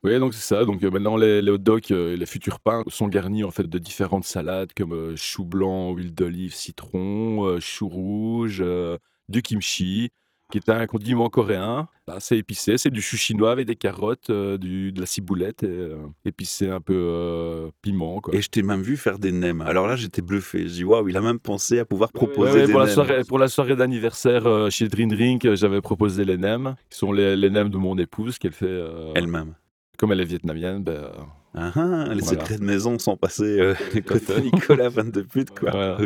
Oui, 0.03 0.17
donc 0.19 0.33
c'est 0.33 0.41
ça. 0.55 0.65
Donc 0.65 0.83
euh, 0.83 0.89
maintenant, 0.89 1.15
les, 1.15 1.41
les 1.41 1.51
hot 1.51 1.57
dogs 1.59 1.83
euh, 1.91 2.13
et 2.13 2.17
les 2.17 2.25
futurs 2.25 2.59
pains 2.59 2.83
sont 2.87 3.07
garnis 3.07 3.43
en 3.43 3.51
fait 3.51 3.67
de 3.67 3.77
différentes 3.77 4.25
salades 4.25 4.71
comme 4.75 4.93
euh, 4.93 5.15
chou 5.15 5.45
blanc, 5.45 5.93
huile 5.93 6.13
d'olive, 6.13 6.55
citron, 6.55 7.45
euh, 7.45 7.59
chou 7.59 7.87
rouge, 7.87 8.61
euh, 8.65 8.97
du 9.29 9.43
kimchi, 9.43 10.09
qui 10.51 10.57
est 10.57 10.69
un 10.69 10.87
condiment 10.87 11.29
coréen. 11.29 11.87
assez 12.07 12.35
épicé. 12.35 12.77
C'est 12.79 12.89
du 12.89 12.99
chou 13.01 13.15
chinois 13.15 13.51
avec 13.51 13.67
des 13.67 13.75
carottes, 13.77 14.31
euh, 14.31 14.57
du, 14.57 14.91
de 14.91 14.99
la 14.99 15.05
ciboulette 15.05 15.61
et 15.63 15.67
euh, 15.67 15.95
épicé 16.25 16.67
un 16.69 16.81
peu 16.81 16.93
euh, 16.97 17.69
piment. 17.83 18.19
Quoi. 18.21 18.33
Et 18.35 18.41
je 18.41 18.49
t'ai 18.49 18.63
même 18.63 18.81
vu 18.81 18.97
faire 18.97 19.17
des 19.19 19.31
nems. 19.31 19.61
Alors 19.61 19.85
là, 19.87 19.95
j'étais 19.95 20.21
bluffé. 20.23 20.63
Je 20.67 20.73
dis, 20.73 20.83
waouh, 20.83 21.07
il 21.07 21.15
a 21.15 21.21
même 21.21 21.39
pensé 21.39 21.77
à 21.79 21.85
pouvoir 21.85 22.11
proposer 22.11 22.51
Ouais, 22.53 22.59
ouais, 22.61 22.65
des 22.65 22.71
pour, 22.71 22.81
la 22.81 22.87
nems. 22.87 22.93
soirée, 22.95 23.21
pour 23.23 23.37
la 23.39 23.47
soirée 23.47 23.75
d'anniversaire 23.77 24.47
euh, 24.47 24.69
chez 24.71 24.89
Dream 24.89 25.09
Drink, 25.11 25.45
euh, 25.45 25.55
j'avais 25.55 25.79
proposé 25.79 26.25
les 26.25 26.37
nems, 26.37 26.75
qui 26.89 26.97
sont 26.97 27.11
les, 27.13 27.37
les 27.37 27.49
nems 27.51 27.69
de 27.69 27.77
mon 27.77 27.97
épouse, 27.99 28.37
qu'elle 28.39 28.51
fait. 28.51 28.65
euh, 28.65 29.13
Elle-même. 29.15 29.53
Comme 30.01 30.11
elle 30.13 30.21
est 30.21 30.25
vietnamienne, 30.25 30.81
ben, 30.83 30.93
euh, 30.93 31.11
Ah, 31.53 31.71
ah, 31.75 32.13
les 32.15 32.21
Voilà. 32.21 32.39
secrets 32.39 32.57
de 32.57 32.63
maison 32.63 32.97
sont 32.97 33.15
passés 33.17 33.43
euh, 33.59 33.75
côté. 34.07 34.41
Nicolas, 34.41 34.89
fan 34.89 35.11
de 35.11 35.21
quoi. 35.59 35.69
Voilà. 35.69 35.97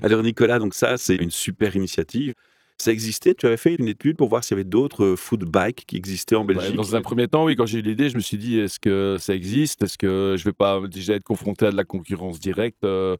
Alors, 0.00 0.22
Nicolas, 0.22 0.60
donc 0.60 0.74
ça, 0.74 0.96
c'est 0.96 1.16
une 1.16 1.32
super 1.32 1.74
initiative. 1.74 2.34
Ça 2.78 2.92
existait, 2.92 3.34
tu 3.34 3.46
avais 3.46 3.56
fait 3.56 3.74
une 3.74 3.88
étude 3.88 4.16
pour 4.16 4.28
voir 4.28 4.44
s'il 4.44 4.56
y 4.56 4.60
avait 4.60 4.68
d'autres 4.68 5.04
euh, 5.04 5.16
food 5.16 5.42
bikes 5.44 5.84
qui 5.88 5.96
existaient 5.96 6.36
en 6.36 6.44
Ouais, 6.46 6.54
Belgique? 6.54 6.76
dans 6.76 6.94
un 6.94 7.00
premier 7.02 7.26
temps, 7.26 7.44
oui, 7.44 7.56
quand 7.56 7.66
j'ai 7.66 7.80
eu 7.80 7.82
l'idée, 7.82 8.10
je 8.10 8.14
me 8.14 8.20
suis 8.20 8.38
dit, 8.38 8.60
est-ce 8.60 8.78
que 8.78 9.16
ça 9.18 9.34
existe? 9.34 9.82
Est-ce 9.82 9.98
que 9.98 10.36
je 10.38 10.44
vais 10.44 10.52
pas 10.52 10.80
déjà 10.86 11.14
être 11.14 11.24
confronté 11.24 11.66
à 11.66 11.72
de 11.72 11.76
la 11.76 11.84
concurrence 11.84 12.38
directe 12.38 12.84
euh, 12.84 13.16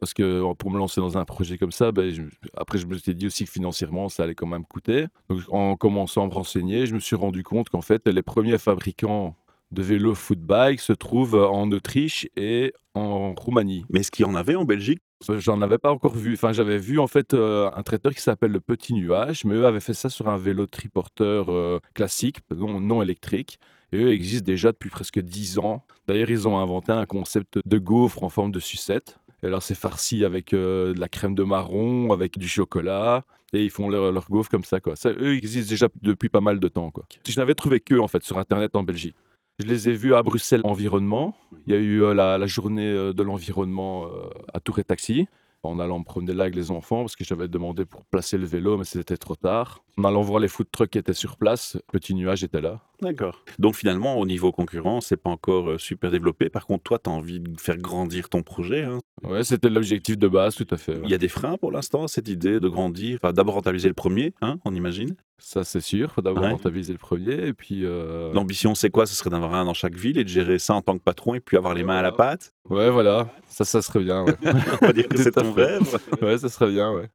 Parce 0.00 0.12
que 0.12 0.22
euh, 0.22 0.54
pour 0.54 0.70
me 0.70 0.76
lancer 0.78 1.00
dans 1.00 1.16
un 1.16 1.24
projet 1.24 1.56
comme 1.56 1.72
ça, 1.72 1.92
ben, 1.92 2.10
je- 2.12 2.22
après, 2.58 2.76
je 2.78 2.86
me 2.86 2.98
suis 2.98 3.14
dit 3.14 3.26
aussi 3.26 3.44
que 3.46 3.50
financièrement, 3.50 4.10
ça 4.10 4.24
allait 4.24 4.34
quand 4.34 4.46
même 4.46 4.64
coûter. 4.66 5.06
Donc, 5.30 5.40
en 5.48 5.76
commençant 5.76 6.24
à 6.24 6.26
me 6.26 6.32
renseigner, 6.34 6.84
je 6.86 6.94
me 6.94 7.00
suis 7.00 7.16
rendu 7.16 7.42
compte 7.42 7.70
qu'en 7.70 7.82
fait, 7.82 8.06
les 8.06 8.22
premiers 8.22 8.58
fabricants 8.58 9.34
de 9.72 9.82
vélos 9.82 10.14
foot 10.14 10.38
bike 10.38 10.80
se 10.80 10.92
trouvent 10.92 11.34
en 11.34 11.70
Autriche 11.72 12.28
et 12.36 12.72
en 12.94 13.34
Roumanie. 13.34 13.84
Mais 13.90 14.00
est-ce 14.00 14.10
qu'il 14.10 14.26
y 14.26 14.28
en 14.28 14.34
avait 14.34 14.54
en 14.54 14.64
Belgique? 14.64 15.00
Euh, 15.30 15.38
J'en 15.40 15.62
avais 15.62 15.78
pas 15.78 15.90
encore 15.90 16.14
vu. 16.14 16.34
Enfin, 16.34 16.52
j'avais 16.52 16.78
vu 16.78 16.98
en 16.98 17.06
fait 17.06 17.34
euh, 17.34 17.70
un 17.74 17.82
traiteur 17.82 18.12
qui 18.12 18.20
s'appelle 18.20 18.52
le 18.52 18.60
Petit 18.60 18.92
Nuage, 18.94 19.44
mais 19.44 19.54
eux 19.54 19.66
avaient 19.66 19.80
fait 19.80 19.94
ça 19.94 20.10
sur 20.10 20.28
un 20.28 20.36
vélo 20.36 20.66
triporteur 20.66 21.50
euh, 21.50 21.80
classique, 21.94 22.38
non, 22.54 22.80
non 22.80 23.02
électrique. 23.02 23.58
Et 23.92 23.98
eux 23.98 24.12
existent 24.12 24.46
déjà 24.46 24.72
depuis 24.72 24.90
presque 24.90 25.20
10 25.20 25.58
ans. 25.58 25.84
D'ailleurs, 26.06 26.30
ils 26.30 26.48
ont 26.48 26.58
inventé 26.58 26.92
un 26.92 27.04
concept 27.04 27.58
de 27.64 27.78
gaufre 27.78 28.22
en 28.22 28.30
forme 28.30 28.50
de 28.50 28.60
sucette. 28.60 29.18
Et 29.42 29.46
alors, 29.46 29.62
c'est 29.62 29.74
farci 29.74 30.24
avec 30.24 30.54
euh, 30.54 30.94
de 30.94 31.00
la 31.00 31.08
crème 31.08 31.34
de 31.34 31.42
marron, 31.42 32.12
avec 32.12 32.38
du 32.38 32.48
chocolat. 32.48 33.24
Et 33.52 33.64
ils 33.64 33.70
font 33.70 33.90
leur, 33.90 34.10
leur 34.10 34.28
gaufre 34.30 34.48
comme 34.48 34.64
ça, 34.64 34.80
quoi. 34.80 34.96
Ça, 34.96 35.10
eux, 35.10 35.34
existent 35.36 35.68
déjà 35.68 35.88
depuis 36.00 36.30
pas 36.30 36.40
mal 36.40 36.58
de 36.58 36.68
temps, 36.68 36.90
quoi. 36.90 37.04
Je 37.28 37.38
n'avais 37.38 37.54
trouvé 37.54 37.80
que, 37.80 37.98
en 37.98 38.08
fait, 38.08 38.22
sur 38.22 38.38
Internet 38.38 38.76
en 38.76 38.82
Belgique. 38.82 39.16
Je 39.58 39.66
les 39.66 39.88
ai 39.88 39.92
vus 39.92 40.14
à 40.14 40.22
Bruxelles 40.22 40.62
Environnement. 40.64 41.34
Il 41.66 41.72
y 41.72 41.76
a 41.76 41.78
eu 41.80 42.02
euh, 42.02 42.14
la, 42.14 42.38
la 42.38 42.46
journée 42.46 42.86
euh, 42.88 43.12
de 43.12 43.22
l'environnement 43.22 44.06
euh, 44.06 44.28
à 44.52 44.60
Tour 44.60 44.78
et 44.78 44.84
Taxi. 44.84 45.26
En 45.64 45.78
allant 45.78 46.00
me 46.00 46.04
promener 46.04 46.34
là 46.34 46.42
avec 46.44 46.56
les 46.56 46.72
enfants, 46.72 47.02
parce 47.02 47.14
que 47.14 47.22
j'avais 47.22 47.46
demandé 47.46 47.84
pour 47.84 48.04
placer 48.04 48.36
le 48.36 48.46
vélo, 48.46 48.76
mais 48.76 48.82
c'était 48.84 49.16
trop 49.16 49.36
tard. 49.36 49.84
En 49.96 50.02
allant 50.02 50.22
voir 50.22 50.40
les 50.40 50.48
food 50.48 50.66
trucks 50.72 50.90
qui 50.90 50.98
étaient 50.98 51.12
sur 51.14 51.36
place, 51.36 51.78
Petit 51.92 52.16
Nuage 52.16 52.42
était 52.42 52.60
là. 52.60 52.80
D'accord. 53.00 53.44
Donc 53.60 53.76
finalement, 53.76 54.18
au 54.18 54.26
niveau 54.26 54.50
concurrence, 54.50 55.06
c'est 55.06 55.16
pas 55.16 55.30
encore 55.30 55.78
super 55.78 56.10
développé. 56.10 56.48
Par 56.48 56.66
contre, 56.66 56.82
toi, 56.82 56.98
tu 56.98 57.08
as 57.08 57.12
envie 57.12 57.38
de 57.38 57.60
faire 57.60 57.76
grandir 57.78 58.28
ton 58.28 58.42
projet. 58.42 58.82
hein. 58.82 58.98
Ouais, 59.22 59.44
c'était 59.44 59.70
l'objectif 59.70 60.18
de 60.18 60.26
base, 60.26 60.56
tout 60.56 60.66
à 60.68 60.76
fait. 60.76 60.94
ouais. 60.96 61.02
Il 61.04 61.10
y 61.10 61.14
a 61.14 61.18
des 61.18 61.28
freins 61.28 61.56
pour 61.56 61.70
l'instant, 61.70 62.02
à 62.02 62.08
cette 62.08 62.26
idée 62.28 62.58
de 62.58 62.68
grandir. 62.68 63.20
Enfin, 63.22 63.32
D'abord 63.32 63.54
rentabiliser 63.54 63.86
le 63.88 63.94
premier, 63.94 64.34
hein, 64.40 64.58
on 64.64 64.74
imagine? 64.74 65.14
Ça, 65.44 65.64
c'est 65.64 65.80
sûr. 65.80 66.12
Faut 66.12 66.22
d'abord 66.22 66.44
Ouais. 66.44 66.50
rentabiliser 66.50 66.92
le 66.92 66.98
premier, 67.00 67.48
et 67.48 67.52
puis... 67.52 67.84
euh, 67.84 68.32
L'ambition, 68.32 68.74
c'est 68.76 68.90
quoi? 68.90 69.06
Ce 69.06 69.14
serait 69.16 69.28
d'avoir 69.28 69.54
un 69.54 69.64
dans 69.64 69.74
chaque 69.74 69.94
ville 69.96 70.16
et 70.18 70.24
de 70.24 70.28
gérer 70.28 70.58
ça 70.58 70.72
en 70.74 70.82
tant 70.82 70.96
que 70.96 71.02
patron 71.02 71.34
et 71.34 71.40
puis 71.40 71.56
avoir 71.56 71.74
les 71.74 71.82
mains 71.82 71.98
à 71.98 72.02
la 72.02 72.12
pâte? 72.12 72.54
Ouais, 72.70 72.88
voilà. 72.90 73.28
Ça, 73.48 73.64
ça 73.64 73.82
serait 73.82 74.00
bien, 74.00 74.22
ouais. 74.24 74.36
On 74.82 74.86
va 74.86 74.92
dire 74.92 75.08
que 75.08 75.16
c'est 75.22 75.32
ton 75.32 75.52
rêve. 75.52 75.98
ouais, 76.22 76.38
ça 76.38 76.48
serait 76.48 76.70
bien, 76.70 76.92
ouais. 76.92 77.08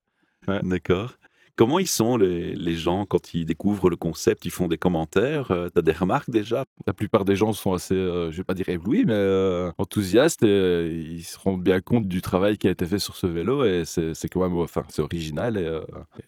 D'accord. 0.63 1.13
Comment 1.57 1.79
ils 1.79 1.87
sont 1.87 2.17
les, 2.17 2.53
les 2.53 2.75
gens 2.75 3.07
quand 3.07 3.33
ils 3.33 3.43
découvrent 3.43 3.89
le 3.89 3.95
concept 3.95 4.45
Ils 4.45 4.51
font 4.51 4.67
des 4.67 4.77
commentaires 4.77 5.49
euh, 5.49 5.69
T'as 5.69 5.81
des 5.81 5.91
remarques 5.91 6.29
déjà? 6.29 6.65
La 6.85 6.93
plupart 6.93 7.25
des 7.25 7.35
gens 7.35 7.51
sont 7.51 7.73
assez, 7.73 7.95
euh, 7.95 8.31
je 8.31 8.37
vais 8.37 8.43
pas 8.43 8.53
dire 8.53 8.69
éblouis, 8.69 9.05
mais 9.05 9.13
euh, 9.15 9.71
enthousiastes 9.79 10.43
et 10.43 10.47
euh, 10.47 10.87
ils 10.87 11.23
se 11.23 11.35
rendent 11.39 11.63
bien 11.63 11.81
compte 11.81 12.07
du 12.07 12.21
travail 12.21 12.59
qui 12.59 12.67
a 12.67 12.69
été 12.69 12.85
fait 12.85 12.99
sur 12.99 13.15
ce 13.15 13.25
vélo 13.25 13.65
et 13.65 13.85
c'est 13.85 14.29
quand 14.29 14.41
même, 14.41 14.55
enfin, 14.59 14.83
c'est 14.89 15.01
original 15.01 15.57
et, 15.57 15.65
euh, 15.65 15.81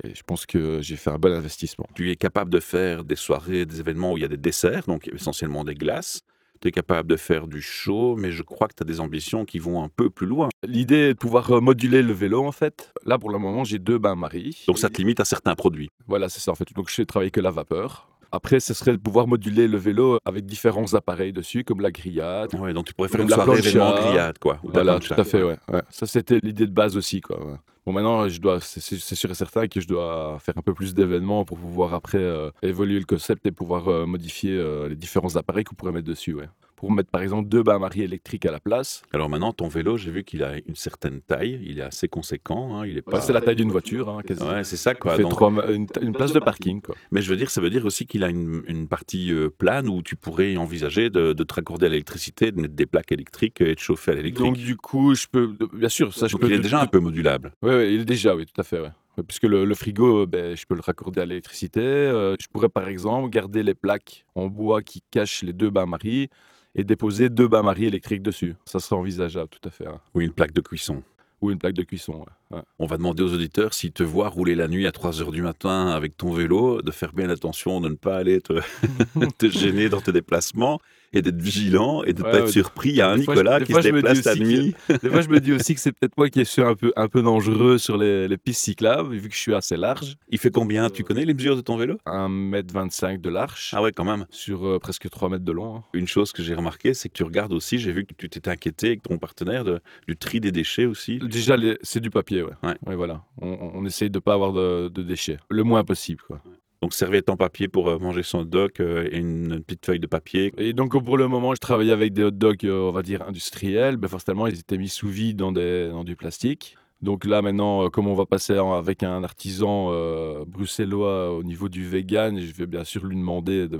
et 0.04 0.16
je 0.16 0.24
pense 0.24 0.48
que 0.48 0.82
j'ai 0.82 0.96
fait 0.96 1.12
un 1.12 1.20
bon 1.20 1.32
investissement. 1.32 1.86
Tu 1.94 2.10
es 2.10 2.16
capable 2.16 2.50
de 2.50 2.60
faire 2.60 3.04
des 3.04 3.16
soirées, 3.16 3.68
des 3.68 3.80
événements 3.80 4.14
où 4.14 4.18
il 4.18 4.22
y 4.22 4.26
a 4.26 4.30
des 4.30 4.38
desserts, 4.38 4.86
donc 4.88 5.12
essentiellement 5.14 5.64
des 5.64 5.76
glaces. 5.76 6.24
Tu 6.62 6.68
es 6.68 6.72
capable 6.72 7.10
de 7.10 7.16
faire 7.16 7.48
du 7.48 7.62
chaud, 7.62 8.16
mais 8.18 8.32
je 8.32 8.44
crois 8.44 8.68
que 8.68 8.74
tu 8.76 8.84
as 8.84 8.86
des 8.86 9.00
ambitions 9.00 9.46
qui 9.46 9.60
vont 9.60 9.84
un 9.84 9.90
peu 9.90 10.10
plus 10.10 10.28
loin. 10.28 10.50
L'idée 10.66 10.96
est 10.96 11.14
de 11.14 11.20
pouvoir 11.20 11.50
euh, 11.52 11.62
moduler 11.62 12.02
le 12.02 12.14
vélo 12.14 12.46
en 12.46 12.52
fait. 12.52 12.92
Là 13.06 13.18
pour 13.18 13.30
le 13.30 13.38
moment 13.38 13.64
j'ai 13.64 13.80
deux 13.80 13.98
bains-maries. 13.98 14.64
Donc 14.68 14.78
ça 14.78 14.90
te 14.90 14.98
limite 14.98 15.20
à 15.20 15.26
certains 15.26 15.56
produits. 15.56 15.90
Voilà, 16.08 16.28
c'est 16.30 16.42
ça 16.42 16.52
en 16.52 16.56
fait. 16.56 16.72
Donc 16.74 16.90
je 16.90 16.96
sais 16.96 17.06
travailler 17.06 17.32
que 17.32 17.42
la 17.42 17.52
vapeur. 17.52 18.10
Après, 18.32 18.60
ce 18.60 18.74
serait 18.74 18.92
de 18.92 18.98
pouvoir 18.98 19.28
moduler 19.28 19.68
le 19.68 19.78
vélo 19.78 20.20
avec 20.26 20.46
différents 20.46 20.94
appareils 20.94 21.34
dessus, 21.34 21.64
comme 21.64 21.82
la 21.82 21.92
grillade. 21.92 22.54
Ouais, 22.56 22.74
donc 22.74 22.86
tu 22.86 22.94
pourrais 22.94 23.10
faire 23.10 23.22
une 23.22 23.30
la 23.30 23.36
soirée 23.36 23.60
événement 23.60 23.96
grillade, 23.96 24.38
quoi. 24.40 24.60
Voilà, 24.64 25.00
tout 25.00 25.14
à 25.16 25.24
fait, 25.24 25.44
ouais. 25.44 25.58
ouais. 25.72 25.82
Ça, 25.90 26.06
c'était 26.06 26.40
l'idée 26.44 26.68
de 26.68 26.72
base 26.72 26.96
aussi, 26.98 27.22
quoi. 27.22 27.44
ouais. 27.44 27.58
Bon, 27.86 27.94
maintenant, 27.94 28.28
je 28.30 28.40
dois, 28.40 28.60
c'est 28.62 28.82
sûr 28.82 29.32
et 29.32 29.34
certain 29.34 29.68
que 29.68 29.82
je 29.82 29.88
dois 29.88 30.38
faire 30.40 30.56
un 30.58 30.62
peu 30.62 30.76
plus 30.76 30.94
d'événements 30.94 31.44
pour 31.44 31.58
pouvoir 31.58 31.94
après 31.94 32.20
euh, 32.20 32.52
évoluer 32.62 33.00
le 33.00 33.06
concept 33.06 33.46
et 33.48 33.52
pouvoir 33.52 33.88
euh, 33.88 34.06
modifier 34.06 34.56
euh, 34.56 34.90
les 34.90 34.96
différents 34.96 35.36
appareils 35.38 35.64
qu'on 35.64 35.74
pourrait 35.76 35.94
mettre 35.94 36.08
dessus, 36.08 36.36
ouais. 36.36 36.50
Pour 36.80 36.92
mettre 36.94 37.10
par 37.12 37.22
exemple 37.22 37.50
deux 37.50 37.62
bains-maries 37.62 38.04
électriques 38.04 38.46
à 38.46 38.52
la 38.52 38.60
place. 38.62 39.02
Alors 39.12 39.28
maintenant, 39.28 39.52
ton 39.52 39.68
vélo, 39.68 39.98
j'ai 39.98 40.12
vu 40.12 40.24
qu'il 40.24 40.44
a 40.44 40.54
une 40.66 40.76
certaine 40.76 41.20
taille, 41.20 41.60
il 41.66 41.80
est 41.80 41.84
assez 41.84 42.08
conséquent, 42.08 42.78
hein, 42.78 42.86
il 42.88 42.98
est 42.98 43.02
pas... 43.02 43.18
Ouais, 43.18 43.22
c'est 43.22 43.34
la 43.34 43.42
taille 43.42 43.58
d'une 43.58 43.70
voiture, 43.72 44.08
hein, 44.08 44.22
quasi. 44.26 44.42
Ouais, 44.44 44.64
c'est 44.64 44.78
ça, 44.78 44.94
Il 44.94 44.98
quoi. 44.98 45.16
fait 45.16 45.24
Donc- 45.24 45.32
trois 45.32 45.52
une, 45.74 45.88
une 46.02 46.14
place 46.14 46.32
de 46.32 46.40
parking, 46.40 46.82
quoi. 46.82 46.96
Mais 47.12 47.22
je 47.22 47.30
veux 47.30 47.36
dire, 47.36 47.50
ça 47.50 47.60
veut 47.60 47.70
dire 47.70 47.86
aussi 47.86 48.06
qu'il 48.08 48.24
a 48.24 48.30
une, 48.30 48.64
une 48.68 48.88
partie 48.88 49.32
euh, 49.34 49.50
plane 49.50 49.90
où 49.90 50.02
tu 50.02 50.16
pourrais 50.16 50.56
envisager 50.56 51.10
de, 51.10 51.34
de 51.34 51.44
te 51.44 51.54
raccorder 51.54 51.88
à 51.88 51.90
l'électricité, 51.90 52.52
de 52.54 52.62
mettre 52.62 52.76
des 52.76 52.86
plaques 52.86 53.12
électriques 53.12 53.60
et 53.60 53.76
de 53.76 53.80
chauffer 53.80 54.12
à 54.12 54.16
l'électrique. 54.16 54.46
Donc 54.46 54.58
du 54.58 54.78
coup, 54.78 55.14
je 55.16 55.28
peux, 55.30 55.54
bien 55.74 55.90
sûr, 55.90 56.14
ça 56.14 56.28
je 56.28 56.32
Donc 56.34 56.42
peux. 56.42 56.48
il 56.48 56.54
est 56.54 56.60
déjà 56.60 56.82
un 56.82 56.88
peu 56.88 57.00
modulable. 57.00 57.52
Oui, 57.62 57.94
il 57.94 58.02
est 58.02 58.06
déjà, 58.06 58.36
oui, 58.36 58.46
tout 58.46 58.60
à 58.62 58.64
fait. 58.64 58.80
Ouais. 58.80 58.92
Ouais, 59.18 59.24
puisque 59.28 59.44
le, 59.44 59.66
le 59.66 59.76
frigo, 59.76 60.26
ben, 60.28 60.56
je 60.56 60.66
peux 60.66 60.76
le 60.76 60.82
raccorder 60.82 61.20
à 61.20 61.26
l'électricité. 61.26 61.82
Euh, 61.82 62.36
je 62.40 62.48
pourrais 62.48 62.70
par 62.70 62.88
exemple 62.88 63.30
garder 63.30 63.64
les 63.64 63.74
plaques 63.74 64.24
en 64.36 64.48
bois 64.48 64.82
qui 64.82 65.04
cachent 65.12 65.44
les 65.44 65.52
deux 65.52 65.70
bains-maries 65.72 66.30
et 66.76 66.84
déposer 66.84 67.30
deux 67.30 67.48
bains-maries 67.48 67.86
électriques 67.86 68.22
dessus. 68.22 68.56
Ça 68.66 68.80
serait 68.80 68.96
envisageable, 69.00 69.50
tout 69.50 69.68
à 69.68 69.72
fait. 69.72 69.88
hein. 69.88 70.00
Ou 70.14 70.22
une 70.22 70.32
plaque 70.32 70.54
de 70.54 70.62
cuisson. 70.62 71.04
Ou 71.42 71.52
une 71.52 71.58
plaque 71.58 71.74
de 71.74 71.84
cuisson. 71.84 72.14
ouais. 72.20 72.26
Ouais. 72.52 72.62
On 72.80 72.88
va 72.88 72.98
demander 72.98 73.22
aux 73.22 73.32
auditeurs 73.34 73.76
s'ils 73.76 73.92
te 73.92 74.02
voient 74.02 74.28
rouler 74.30 74.56
la 74.56 74.68
nuit 74.68 74.88
à 74.88 74.92
3 74.92 75.22
heures 75.22 75.32
du 75.32 75.44
matin 75.44 75.90
avec 75.90 76.18
ton 76.18 76.32
vélo, 76.34 76.82
de 76.82 76.90
faire 76.90 77.14
bien 77.14 77.30
attention, 77.30 77.80
de 77.80 77.90
ne 77.90 77.96
pas 77.96 78.18
aller 78.18 78.42
te, 78.42 78.54
te 79.38 79.48
gêner 79.50 79.88
dans 79.90 80.02
tes 80.02 80.12
déplacements 80.12 80.80
et 81.14 81.22
d'être 81.24 81.40
vigilant 81.42 82.04
et 82.04 82.14
de 82.14 82.22
ne 82.22 82.26
Ouais, 82.26 82.32
pas 82.32 82.40
être 82.40 82.50
surpris. 82.50 82.90
Il 82.90 82.96
y 82.96 83.02
a 83.02 83.10
un 83.10 83.18
Nicolas 83.18 83.60
je- 83.60 83.66
qui 83.66 83.74
se 83.74 83.80
déplace 83.80 84.24
la 84.26 84.34
que- 84.36 84.40
nuit. 84.40 84.76
Des 85.02 85.10
fois, 85.10 85.22
je 85.22 85.30
me 85.30 85.40
dis 85.40 85.54
aussi 85.54 85.74
que 85.76 85.80
c'est 85.82 85.92
peut-être 85.92 86.16
moi 86.18 86.30
qui 86.30 86.44
suis 86.46 86.62
un 86.62 86.76
peu, 86.76 86.92
un 86.96 87.08
peu 87.08 87.22
dangereux 87.24 87.78
sur 87.80 87.98
les, 87.98 88.28
les 88.28 88.38
pistes 88.38 88.64
cyclables, 88.64 89.14
vu 89.16 89.28
que 89.30 89.36
je 89.36 89.40
suis 89.40 89.54
assez 89.56 89.76
large. 89.78 90.16
Il 90.30 90.38
fait 90.40 90.52
combien? 90.52 90.90
Tu 90.90 91.04
connais 91.04 91.26
les 91.26 91.34
mesures 91.34 91.56
de 91.56 91.62
ton 91.62 91.78
vélo? 91.78 91.98
1m25 92.06 93.22
de 93.22 93.30
large 93.30 93.72
Ah 93.74 93.82
ouais, 93.82 93.92
quand 93.92 94.06
même. 94.06 94.26
sur 94.30 94.66
euh, 94.68 94.80
presque 94.80 95.10
3 95.10 95.30
mètres 95.30 95.46
de 95.46 95.52
long. 95.52 95.78
hein. 95.78 95.84
Une 95.94 96.08
chose 96.08 96.32
que 96.32 96.44
j'ai 96.44 96.54
remarqué, 96.54 96.94
c'est 96.94 97.10
que 97.10 97.14
tu 97.16 97.24
regardes 97.24 97.54
aussi, 97.54 97.80
j'ai 97.80 97.92
vu 97.92 98.06
que 98.06 98.14
tu 98.18 98.30
t'étais 98.30 98.50
inquiété 98.52 98.88
avec 98.88 99.04
ton 99.04 99.18
partenaire 99.18 99.64
de- 99.64 99.80
du 100.08 100.16
tri 100.18 100.40
des 100.40 100.52
déchets 100.52 100.86
aussi. 100.86 101.18
Déjà, 101.20 101.56
c'est 101.82 102.00
du 102.02 102.10
papier, 102.10 102.39
ouais. 102.42 102.76
Ouais. 102.86 102.96
voilà. 102.96 103.24
On, 103.42 103.86
essaye 103.86 104.10
de 104.10 104.18
ne 104.18 104.22
pas 104.22 104.34
avoir 104.34 104.54
de, 104.54 104.90
de 104.90 105.04
déchets. 105.04 105.38
Le 105.50 105.64
moins 105.64 105.84
possible, 105.84 106.22
quoi. 106.26 106.42
Donc 106.82 106.94
serviette 106.94 107.30
en 107.30 107.36
papier 107.36 107.68
pour 107.68 107.90
euh, 107.90 108.00
manger 108.00 108.24
son 108.24 108.40
hot 108.40 108.46
dog 108.46 108.72
euh, 108.80 109.10
et 109.12 109.18
une, 109.18 109.62
petite 109.62 109.86
feuille 109.86 110.00
de 110.00 110.08
papier. 110.08 110.54
Et 110.58 110.72
donc 110.72 110.98
pour 111.04 111.18
le 111.18 111.28
moment, 111.28 111.54
je 111.54 111.60
travaillais 111.60 111.92
avec 111.92 112.14
des 112.14 112.24
hot 112.24 112.32
dogs, 112.32 112.66
euh, 112.66 112.88
on 112.88 112.92
va 112.92 113.02
dire 113.02 113.22
industriels. 113.28 113.98
Ben 113.98 114.08
forcément, 114.08 114.48
ils 114.48 114.60
étaient 114.60 114.78
mis 114.78 114.88
sous 114.88 115.10
vide 115.10 115.38
dans, 115.38 115.52
des, 115.52 115.90
dans 115.90 116.06
du 116.06 116.16
plastique. 116.16 116.78
Donc 117.02 117.26
là 117.26 117.42
maintenant, 117.42 117.90
comme 117.90 118.08
on 118.08 118.14
va 118.14 118.26
passer 118.26 118.54
avec 118.54 119.04
un 119.04 119.24
artisan 119.24 119.88
euh, 119.92 120.46
bruxellois 120.46 121.34
au 121.34 121.44
niveau 121.44 121.70
du 121.70 121.88
vegan, 121.88 122.40
je 122.40 122.54
vais 122.54 122.66
bien 122.66 122.84
sûr 122.84 123.06
lui 123.06 123.16
demander 123.16 123.68
de 123.68 123.80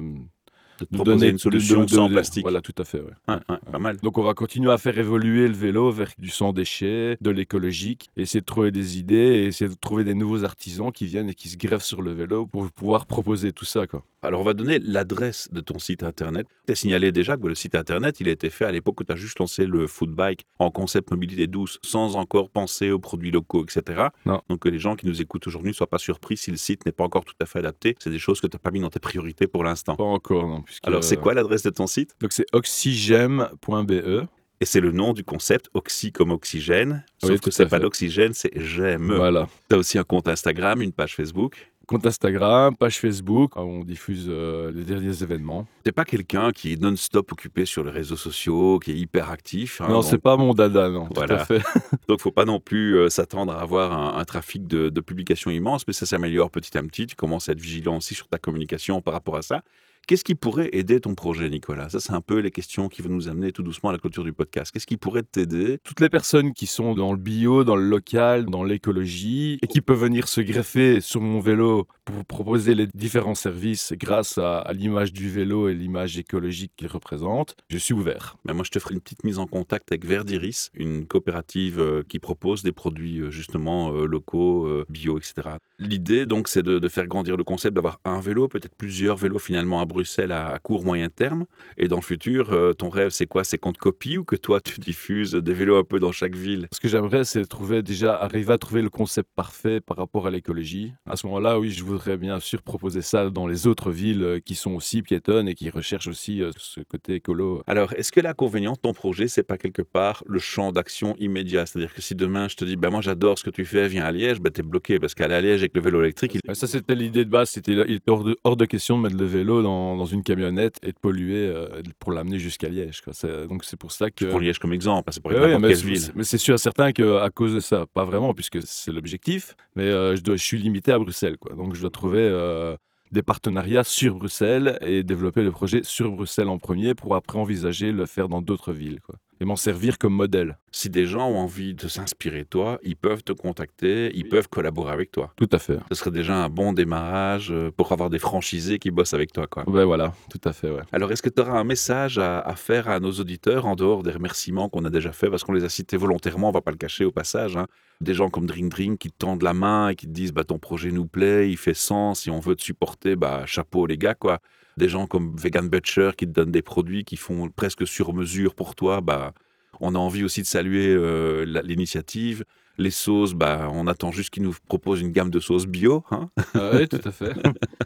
De 0.86 0.96
proposer 0.98 1.16
donner 1.18 1.32
une 1.32 1.38
solution 1.38 1.80
de- 1.82 1.86
de- 1.86 1.90
sans 1.92 2.10
plastique. 2.10 2.44
Voilà, 2.44 2.62
tout 2.62 2.74
à 2.78 2.84
fait. 2.84 3.00
ouais. 3.00 3.12
Ouais, 3.28 3.36
ouais, 3.50 3.58
pas 3.72 3.80
mal. 3.80 3.98
Donc 3.98 4.18
on 4.18 4.24
va 4.24 4.34
continuer 4.34 4.72
à 4.72 4.78
faire 4.78 4.98
évoluer 4.98 5.48
le 5.48 5.54
vélo 5.54 5.92
vers 5.92 6.12
du 6.18 6.30
sans 6.30 6.54
déchets, 6.54 7.18
de 7.22 7.30
l'écologique, 7.30 8.10
essayer 8.18 8.42
de 8.42 8.46
trouver 8.46 8.72
des 8.72 8.98
idées 8.98 9.16
et 9.16 9.46
essayer 9.46 9.70
de 9.70 9.76
trouver 9.80 10.04
des 10.04 10.14
nouveaux 10.14 10.44
artisans 10.44 10.92
qui 10.92 11.06
viennent 11.06 11.30
et 11.30 11.34
qui 11.34 11.50
se 11.50 11.58
greffent 11.58 11.84
sur 11.84 12.02
le 12.02 12.12
vélo 12.14 12.46
pour 12.48 12.70
pouvoir 12.72 13.06
proposer 13.06 13.52
tout 13.52 13.66
ça. 13.66 13.88
Quoi. 13.88 14.04
Alors, 14.22 14.42
on 14.42 14.44
va 14.44 14.54
donner 14.54 14.80
l'adresse 14.80 15.48
de 15.54 15.62
ton 15.62 15.80
site 15.80 16.04
internet. 16.04 16.46
Tu 16.68 16.74
as 16.74 16.76
signalé 16.76 17.12
déjà 17.14 17.38
que 17.38 17.48
le 17.48 17.56
site 17.56 17.74
internet, 17.76 18.20
il 18.20 18.28
a 18.28 18.32
été 18.32 18.50
fait 18.50 18.66
à 18.66 18.72
l'époque 18.72 19.00
où 19.00 19.04
tu 19.06 19.14
as 19.14 19.16
juste 19.16 19.40
lancé 19.40 19.66
le 19.66 19.88
food 19.88 20.12
bike 20.12 20.46
en 20.60 20.72
concept 20.72 21.12
mobilité 21.12 21.48
douce, 21.48 21.80
sans 21.84 22.18
encore 22.18 22.50
penser 22.50 22.92
aux 22.92 23.00
produits 23.00 23.32
locaux, 23.32 23.64
etc. 23.64 24.08
Non. 24.26 24.42
Donc, 24.50 24.60
que 24.60 24.70
les 24.70 24.78
gens 24.80 24.96
qui 24.98 25.06
nous 25.08 25.22
écoutent 25.22 25.48
aujourd'hui 25.48 25.70
ne 25.70 25.74
soient 25.76 25.88
pas 25.88 25.98
surpris 26.00 26.36
si 26.36 26.52
le 26.52 26.58
site 26.58 26.86
n'est 26.86 26.92
pas 26.92 27.06
encore 27.06 27.24
tout 27.24 27.34
à 27.42 27.46
fait 27.46 27.60
adapté. 27.60 27.96
C'est 28.00 28.10
des 28.10 28.20
choses 28.20 28.42
que 28.42 28.48
tu 28.48 28.56
n'as 28.56 28.60
pas 28.60 28.72
mis 28.72 28.82
dans 28.82 28.90
tes 28.90 29.00
priorités 29.00 29.48
pour 29.48 29.64
l'instant. 29.64 29.96
Pas 29.96 30.04
encore, 30.04 30.48
non. 30.48 30.64
Puisque- 30.70 30.88
Alors, 30.88 31.04
c'est 31.04 31.18
quoi 31.18 31.34
l'adresse 31.34 31.64
de 31.64 31.72
ton 31.72 31.88
site? 31.88 32.16
Donc 32.22 32.32
c'est 32.32 32.46
oxygem.be. 32.54 34.28
Et 34.62 34.66
c'est 34.66 34.82
le 34.82 34.92
nom 34.92 35.14
du 35.14 35.24
concept, 35.24 35.70
Oxy 35.74 36.12
comme 36.12 36.32
oxygène. 36.32 37.06
Sauf 37.22 37.30
Oui, 37.32 37.40
que 37.40 37.50
c'est 37.50 37.66
pas 37.66 37.80
l'oxygène, 37.80 38.34
c'est 38.34 38.52
j'aime. 38.60 39.14
Voilà. 39.16 39.48
Tu 39.70 39.76
as 39.76 39.80
aussi 39.80 39.98
un 39.98 40.04
compte 40.04 40.28
Instagram, 40.28 40.82
une 40.82 40.92
page 40.92 41.16
Facebook. 41.16 41.72
Compte 41.88 42.06
Instagram, 42.06 42.76
page 42.76 43.00
Facebook, 43.00 43.56
où 43.56 43.62
on 43.62 43.84
diffuse 43.86 44.26
euh, 44.28 44.70
les 44.76 44.84
derniers 44.84 45.24
événements. 45.24 45.66
T'es 45.84 45.94
pas 45.94 46.04
quelqu'un 46.06 46.52
qui 46.52 46.74
est 46.74 46.80
non-stop 46.82 47.32
occupé 47.32 47.66
sur 47.66 47.84
les 47.86 47.90
réseaux 47.90 48.18
sociaux, 48.18 48.80
qui 48.80 48.92
est 48.92 48.96
hyper 48.98 49.32
actif. 49.32 49.80
hein, 49.80 49.88
non, 49.88 50.02
donc- 50.02 50.04
c'est 50.04 50.18
pas 50.22 50.36
mon 50.36 50.54
dada, 50.54 50.90
non. 50.90 51.08
Voilà. 51.16 51.38
Tout 51.38 51.42
à 51.42 51.46
fait. 51.46 51.62
Donc, 52.10 52.20
faut 52.20 52.30
pas 52.32 52.46
non 52.46 52.60
plus 52.60 52.98
euh, 52.98 53.10
s'attendre 53.10 53.54
à 53.54 53.62
avoir 53.62 53.94
un, 53.94 54.20
un 54.20 54.26
trafic 54.26 54.68
de, 54.68 54.90
de 54.90 55.02
publications 55.02 55.50
immense, 55.52 55.88
mais 55.88 55.94
ça 55.94 56.06
s'améliore 56.06 56.52
petit 56.52 56.78
à 56.78 56.84
petit. 56.84 57.08
Tu 57.08 57.16
commences 57.16 57.48
à 57.50 57.54
être 57.54 57.60
vigilant 57.62 57.98
aussi 57.98 58.14
sur 58.14 58.28
ta 58.28 58.38
communication 58.38 59.02
par 59.02 59.14
rapport 59.14 59.38
à 59.38 59.42
ça. 59.42 59.64
Qu'est-ce 60.10 60.24
qui 60.24 60.34
pourrait 60.34 60.72
aider 60.74 61.00
ton 61.00 61.14
projet, 61.14 61.52
Nicolas? 61.52 61.90
Ça, 61.90 62.00
c'est 62.00 62.14
un 62.14 62.22
peu 62.22 62.40
les 62.40 62.50
questions 62.50 62.90
qui 62.90 63.04
vont 63.04 63.12
nous 63.12 63.28
amener 63.28 63.52
tout 63.52 63.62
doucement 63.62 63.92
à 63.92 63.94
la 63.94 64.00
clôture 64.00 64.24
du 64.24 64.34
podcast. 64.34 64.72
Qu'est-ce 64.72 64.88
qui 64.88 64.98
pourrait 64.98 65.22
t'aider? 65.22 65.78
Toutes 65.84 66.00
les 66.00 66.10
personnes 66.10 66.52
qui 66.56 66.66
sont 66.66 66.96
dans 66.96 67.12
le 67.12 67.20
bio, 67.20 67.64
dans 67.64 67.76
le 67.76 67.88
local, 67.88 68.48
dans 68.48 68.64
l'écologie, 68.64 69.60
et 69.62 69.68
qui 69.68 69.82
peuvent 69.82 70.00
venir 70.00 70.28
se 70.28 70.42
greffer 70.42 71.00
sur 71.00 71.22
mon 71.22 71.40
vélo 71.40 71.88
pour 72.06 72.26
proposer 72.26 72.74
les 72.74 72.88
différents 72.88 73.36
services 73.36 73.94
grâce 73.96 74.40
à, 74.40 74.58
à 74.62 74.74
l'image 74.74 75.14
du 75.14 75.30
vélo 75.30 75.70
et 75.70 75.76
l'image 75.76 76.18
écologique 76.18 76.72
qu'il 76.76 76.88
représente, 76.88 77.56
je 77.70 77.78
suis 77.78 77.94
ouvert. 77.94 78.36
Ben, 78.46 78.56
Moi, 78.56 78.64
je 78.66 78.72
te 78.72 78.80
ferai 78.80 78.96
une 78.96 79.02
petite 79.02 79.24
mise 79.24 79.38
en 79.38 79.46
contact 79.46 79.92
avec 79.92 80.06
Verdiris, 80.06 80.72
une 80.74 81.06
coopérative 81.06 81.80
euh, 81.80 82.02
qui 82.10 82.18
propose 82.18 82.64
des 82.64 82.72
produits 82.72 83.20
euh, 83.20 83.30
justement 83.30 83.94
euh, 83.94 84.08
locaux, 84.08 84.68
bio, 84.90 85.20
etc. 85.20 85.58
L'idée, 85.78 86.26
donc, 86.26 86.48
c'est 86.48 86.64
de, 86.64 86.80
de 86.80 86.88
faire 86.88 87.06
grandir 87.06 87.38
le 87.38 87.44
concept, 87.44 87.76
d'avoir 87.76 88.00
un 88.06 88.20
vélo, 88.20 88.48
peut-être 88.48 88.76
plusieurs 88.76 89.16
vélos 89.16 89.38
finalement 89.38 89.80
à 89.80 89.86
Bruxelles 89.86 89.99
à, 90.32 90.54
à 90.54 90.60
court 90.60 90.84
moyen 90.84 91.10
terme. 91.10 91.46
Et 91.78 91.88
dans 91.88 91.98
le 91.98 92.02
futur, 92.02 92.52
euh, 92.52 92.74
ton 92.74 92.90
rêve, 92.90 93.10
c'est 93.12 93.28
quoi? 93.28 93.44
C'est 93.44 93.58
qu'on 93.58 93.74
te 93.74 93.80
copie 93.80 94.18
ou 94.18 94.24
que 94.24 94.36
toi, 94.36 94.62
tu 94.62 94.80
diffuses 94.80 95.34
des 95.34 95.54
vélos 95.54 95.78
un 95.78 95.84
peu 95.84 96.00
dans 96.00 96.12
chaque 96.12 96.36
ville? 96.36 96.68
Ce 96.72 96.80
que 96.80 96.88
j'aimerais, 96.88 97.24
c'est 97.24 97.46
trouver 97.46 97.82
déjà 97.82 98.16
arriver 98.16 98.54
à 98.54 98.58
trouver 98.58 98.82
le 98.82 98.90
concept 98.90 99.30
parfait 99.36 99.82
par 99.82 99.98
rapport 99.98 100.28
à 100.28 100.32
l'écologie. 100.32 100.94
À 101.10 101.16
ce 101.16 101.28
moment-là, 101.28 101.60
oui, 101.60 101.72
je 101.72 101.84
voudrais 101.84 102.18
bien 102.18 102.40
sûr 102.40 102.62
proposer 102.62 103.02
ça 103.02 103.30
dans 103.30 103.48
les 103.48 103.68
autres 103.68 103.92
villes 103.92 104.24
euh, 104.24 104.40
qui 104.40 104.56
sont 104.56 104.72
aussi 104.72 105.02
piétonnes 105.02 105.48
et 105.48 105.56
qui 105.56 105.70
recherchent 105.70 106.08
aussi 106.08 106.42
euh, 106.42 106.52
ce 106.58 106.82
côté 106.82 107.16
écolo. 107.16 107.62
Alors, 107.68 107.94
est-ce 107.94 108.12
que 108.12 108.20
l'inconvénient 108.20 108.74
de 108.74 108.80
ton 108.80 108.94
projet, 108.94 109.28
c'est 109.28 109.44
pas 109.44 109.58
quelque 109.58 109.82
part 109.82 110.24
le 110.28 110.40
champ 110.40 110.72
d'action 110.72 111.16
immédiat? 111.20 111.66
C'est-à-dire 111.66 111.94
que 111.94 112.02
si 112.02 112.16
demain 112.16 112.48
je 112.48 112.56
te 112.56 112.66
dis, 112.66 112.76
ben 112.76 112.90
moi 112.90 113.02
j'adore 113.02 113.38
ce 113.38 113.44
que 113.44 113.50
tu 113.50 113.66
fais, 113.66 113.88
viens 113.88 114.06
à 114.06 114.12
Liège, 114.12 114.40
ben 114.40 114.52
t'es 114.52 114.64
bloqué 114.64 115.00
parce 115.00 115.14
qu'aller 115.14 115.36
à 115.36 115.42
Liège 115.42 115.62
avec 115.62 115.76
le 115.76 115.82
vélo 115.82 116.02
électrique, 116.02 116.36
il... 116.36 116.56
Ça, 116.56 116.68
c'était 116.68 116.96
l'idée 116.96 117.26
de 117.26 117.30
base. 117.30 117.50
C'était 117.50 117.74
il 117.74 117.96
était 117.96 118.12
hors 118.12 118.24
de, 118.24 118.36
hors 118.44 118.58
de 118.58 118.66
question 118.66 118.98
de 118.98 119.04
mettre 119.04 119.18
le 119.18 119.26
vélo 119.26 119.62
dans, 119.62 119.89
dans 119.98 120.06
une 120.06 120.24
camionnette 120.24 120.78
et 120.84 120.88
de 120.92 120.98
polluer 121.00 121.48
euh, 121.48 121.82
pour 122.00 122.12
l'amener 122.12 122.40
jusqu'à 122.40 122.70
Liège. 122.70 123.02
quoi. 123.02 123.14
C'est- 123.14 123.48
Donc 123.48 123.64
c'est 123.66 123.78
pour 123.78 123.92
ça 123.92 124.10
que. 124.12 124.26
Liège 124.40 124.60
comme 124.60 124.74
exemple, 124.74 125.10
hein, 125.10 125.12
c'est 125.14 125.22
pour 125.22 125.32
Ouais, 125.32 125.40
n'importe 125.40 125.74
quelle 125.74 125.86
ville. 125.86 126.12
mais 126.16 126.24
c'est 126.24 126.38
sûr 126.38 126.56
et 126.56 126.58
certain 126.58 126.92
qu'à 126.92 127.30
cause 127.34 127.54
de 127.56 127.60
ça, 127.60 127.86
pas 127.94 128.06
vraiment, 128.06 128.34
puisque 128.34 128.62
c'est 128.64 128.92
l'objectif, 128.92 129.56
mais 129.76 129.84
euh, 129.84 130.16
je, 130.16 130.22
dois, 130.22 130.36
je 130.36 130.44
suis 130.44 130.58
limité 130.58 130.92
à 130.92 131.00
Bruxelles. 131.00 131.38
Quoi. 131.38 131.56
Donc 131.56 131.76
je 131.76 131.82
dois 131.82 131.90
trouver 131.90 132.20
euh, 132.22 132.76
des 133.12 133.24
partenariats 133.24 133.84
sur 133.84 134.16
Bruxelles 134.16 134.78
et 134.82 135.04
développer 135.04 135.42
le 135.44 135.52
projet 135.52 135.82
sur 135.84 136.12
Bruxelles 136.12 136.48
en 136.48 136.58
premier 136.60 136.94
pour 136.94 137.16
après 137.16 137.40
envisager 137.40 137.92
le 137.92 138.06
faire 138.06 138.30
dans 138.30 138.42
d'autres 138.42 138.72
villes. 138.74 139.00
Quoi. 139.02 139.16
Et 139.40 139.46
m'en 139.46 139.56
servir 139.56 139.98
comme 139.98 140.14
modèle. 140.14 140.58
Si 140.72 140.90
des 140.90 141.06
gens 141.06 141.30
ont 141.30 141.38
envie 141.40 141.74
de 141.74 141.88
s'inspirer 141.88 142.40
de 142.44 142.48
toi, 142.48 142.80
ils 142.84 142.96
peuvent 142.96 143.24
te 143.24 143.32
contacter, 143.32 144.12
ils 144.14 144.28
peuvent 144.28 144.50
collaborer 144.50 144.92
avec 144.92 145.12
toi. 145.12 145.32
Tout 145.36 145.50
à 145.52 145.60
fait. 145.60 145.80
Ce 145.90 145.96
serait 145.96 146.12
déjà 146.12 146.36
un 146.36 146.50
bon 146.50 146.74
démarrage 146.74 147.52
euh, 147.52 147.72
pour 147.76 147.92
avoir 147.92 148.10
des 148.10 148.20
franchisés 148.20 148.80
qui 148.80 148.92
bossent 148.92 149.14
avec 149.14 149.32
toi. 149.32 149.48
Quoi. 149.48 149.68
Ouais, 149.70 149.86
voilà, 149.86 150.14
tout 150.30 150.42
à 150.44 150.54
fait, 150.54 150.70
ouais. 150.70 150.82
Alors, 150.92 151.12
est-ce 151.12 151.22
que 151.22 151.30
tu 151.30 151.42
auras 151.42 151.58
un 151.60 151.64
message 151.64 152.18
à, 152.18 152.40
à 152.40 152.56
faire 152.56 152.90
à 152.90 153.00
nos 153.00 153.12
auditeurs 153.12 153.66
en 153.66 153.76
dehors 153.76 154.04
des 154.04 154.12
remerciements 154.12 154.70
qu'on 154.70 154.86
a 154.86 154.90
déjà 154.90 155.12
fait 155.12 155.30
Parce 155.30 155.44
qu'on 155.44 155.54
les 155.54 155.64
a 155.64 155.70
cités 155.70 155.98
volontairement, 155.98 156.50
on 156.50 156.52
va 156.54 156.62
pas 156.62 156.72
le 156.72 156.78
cacher 156.78 157.06
au 157.06 157.12
passage. 157.12 157.56
hein. 157.58 157.68
Des 158.02 158.14
gens 158.14 158.30
comme 158.30 158.46
Drink 158.46 158.72
Drink 158.72 159.00
qui 159.00 159.10
te 159.10 159.18
tendent 159.18 159.44
la 159.44 159.54
main 159.54 159.90
et 159.90 159.96
qui 159.96 160.06
te 160.08 160.12
disent 160.12 160.32
bah, 160.32 160.46
ton 160.46 160.58
projet 160.58 160.92
nous 160.92 161.06
plaît, 161.06 161.50
il 161.52 161.58
fait 161.58 161.74
sens, 161.74 162.22
si 162.22 162.30
on 162.30 162.40
veut 162.40 162.56
te 162.56 162.64
supporter, 162.64 163.16
bah, 163.18 163.44
chapeau 163.46 163.86
les 163.86 163.98
gars. 163.98 164.16
quoi. 164.16 164.40
Des 164.78 164.88
gens 164.88 165.06
comme 165.08 165.36
Vegan 165.36 165.68
Butcher 165.68 166.12
qui 166.18 166.26
te 166.26 166.32
donnent 166.32 166.52
des 166.52 166.62
produits 166.62 167.04
qui 167.04 167.18
font 167.18 167.50
presque 167.50 167.86
sur 167.86 168.14
mesure 168.14 168.56
pour 168.56 168.76
toi. 168.76 169.02
Bah, 169.02 169.34
on 169.82 169.96
a 169.96 169.98
envie 169.98 170.24
aussi 170.24 170.42
de 170.42 170.48
saluer 170.48 170.88
euh, 170.88 171.44
l'initiative. 171.66 172.46
Les 172.78 172.92
sauces, 172.92 173.34
bah, 173.34 173.68
on 173.74 173.88
attend 173.88 174.12
juste 174.12 174.30
qu'ils 174.30 174.44
nous 174.44 174.56
proposent 174.70 175.02
une 175.02 175.12
gamme 175.12 175.30
de 175.30 175.42
sauces 175.42 175.66
bio. 175.68 176.06
Hein 176.12 176.30
oui, 176.74 176.88
tout 176.88 177.02
à 177.04 177.12
fait. 177.12 177.34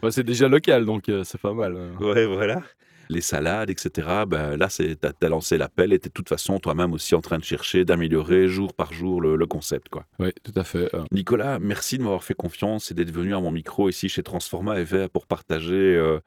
Ouais, 0.00 0.10
c'est 0.12 0.22
déjà 0.22 0.46
local, 0.46 0.84
donc 0.84 1.08
euh, 1.08 1.24
c'est 1.24 1.40
pas 1.40 1.52
mal. 1.52 1.74
euh. 1.76 1.92
Ouais, 1.98 2.26
voilà. 2.26 2.62
Les 3.08 3.20
salades, 3.20 3.70
etc. 3.70 4.24
Ben, 4.26 4.56
là, 4.56 4.68
tu 4.68 4.96
as, 5.02 5.28
lancé 5.28 5.58
l'appel 5.58 5.92
et 5.92 5.98
tu 5.98 6.08
de 6.08 6.12
toute 6.12 6.28
façon 6.28 6.58
toi-même 6.58 6.92
aussi 6.92 7.14
en 7.14 7.20
train 7.20 7.38
de 7.38 7.44
chercher, 7.44 7.84
d'améliorer 7.84 8.48
jour 8.48 8.74
par 8.74 8.92
jour 8.92 9.20
le, 9.20 9.36
le 9.36 9.46
concept. 9.46 9.88
quoi. 9.88 10.06
Oui, 10.18 10.30
tout 10.42 10.52
à 10.56 10.64
fait. 10.64 10.94
euh. 10.94 11.04
Nicolas, 11.12 11.58
merci 11.58 11.98
de 11.98 12.02
m'avoir 12.02 12.24
fait 12.24 12.34
confiance 12.34 12.90
et 12.90 12.94
d'être 12.94 13.10
venu 13.12 13.34
à 13.34 13.40
mon 13.40 13.50
micro 13.50 13.88
ici 13.88 14.08
chez 14.08 14.22
Transforma 14.22 14.78
EV 14.78 15.08
pour 15.08 15.26
partager 15.26 15.74
euh, 15.74 16.20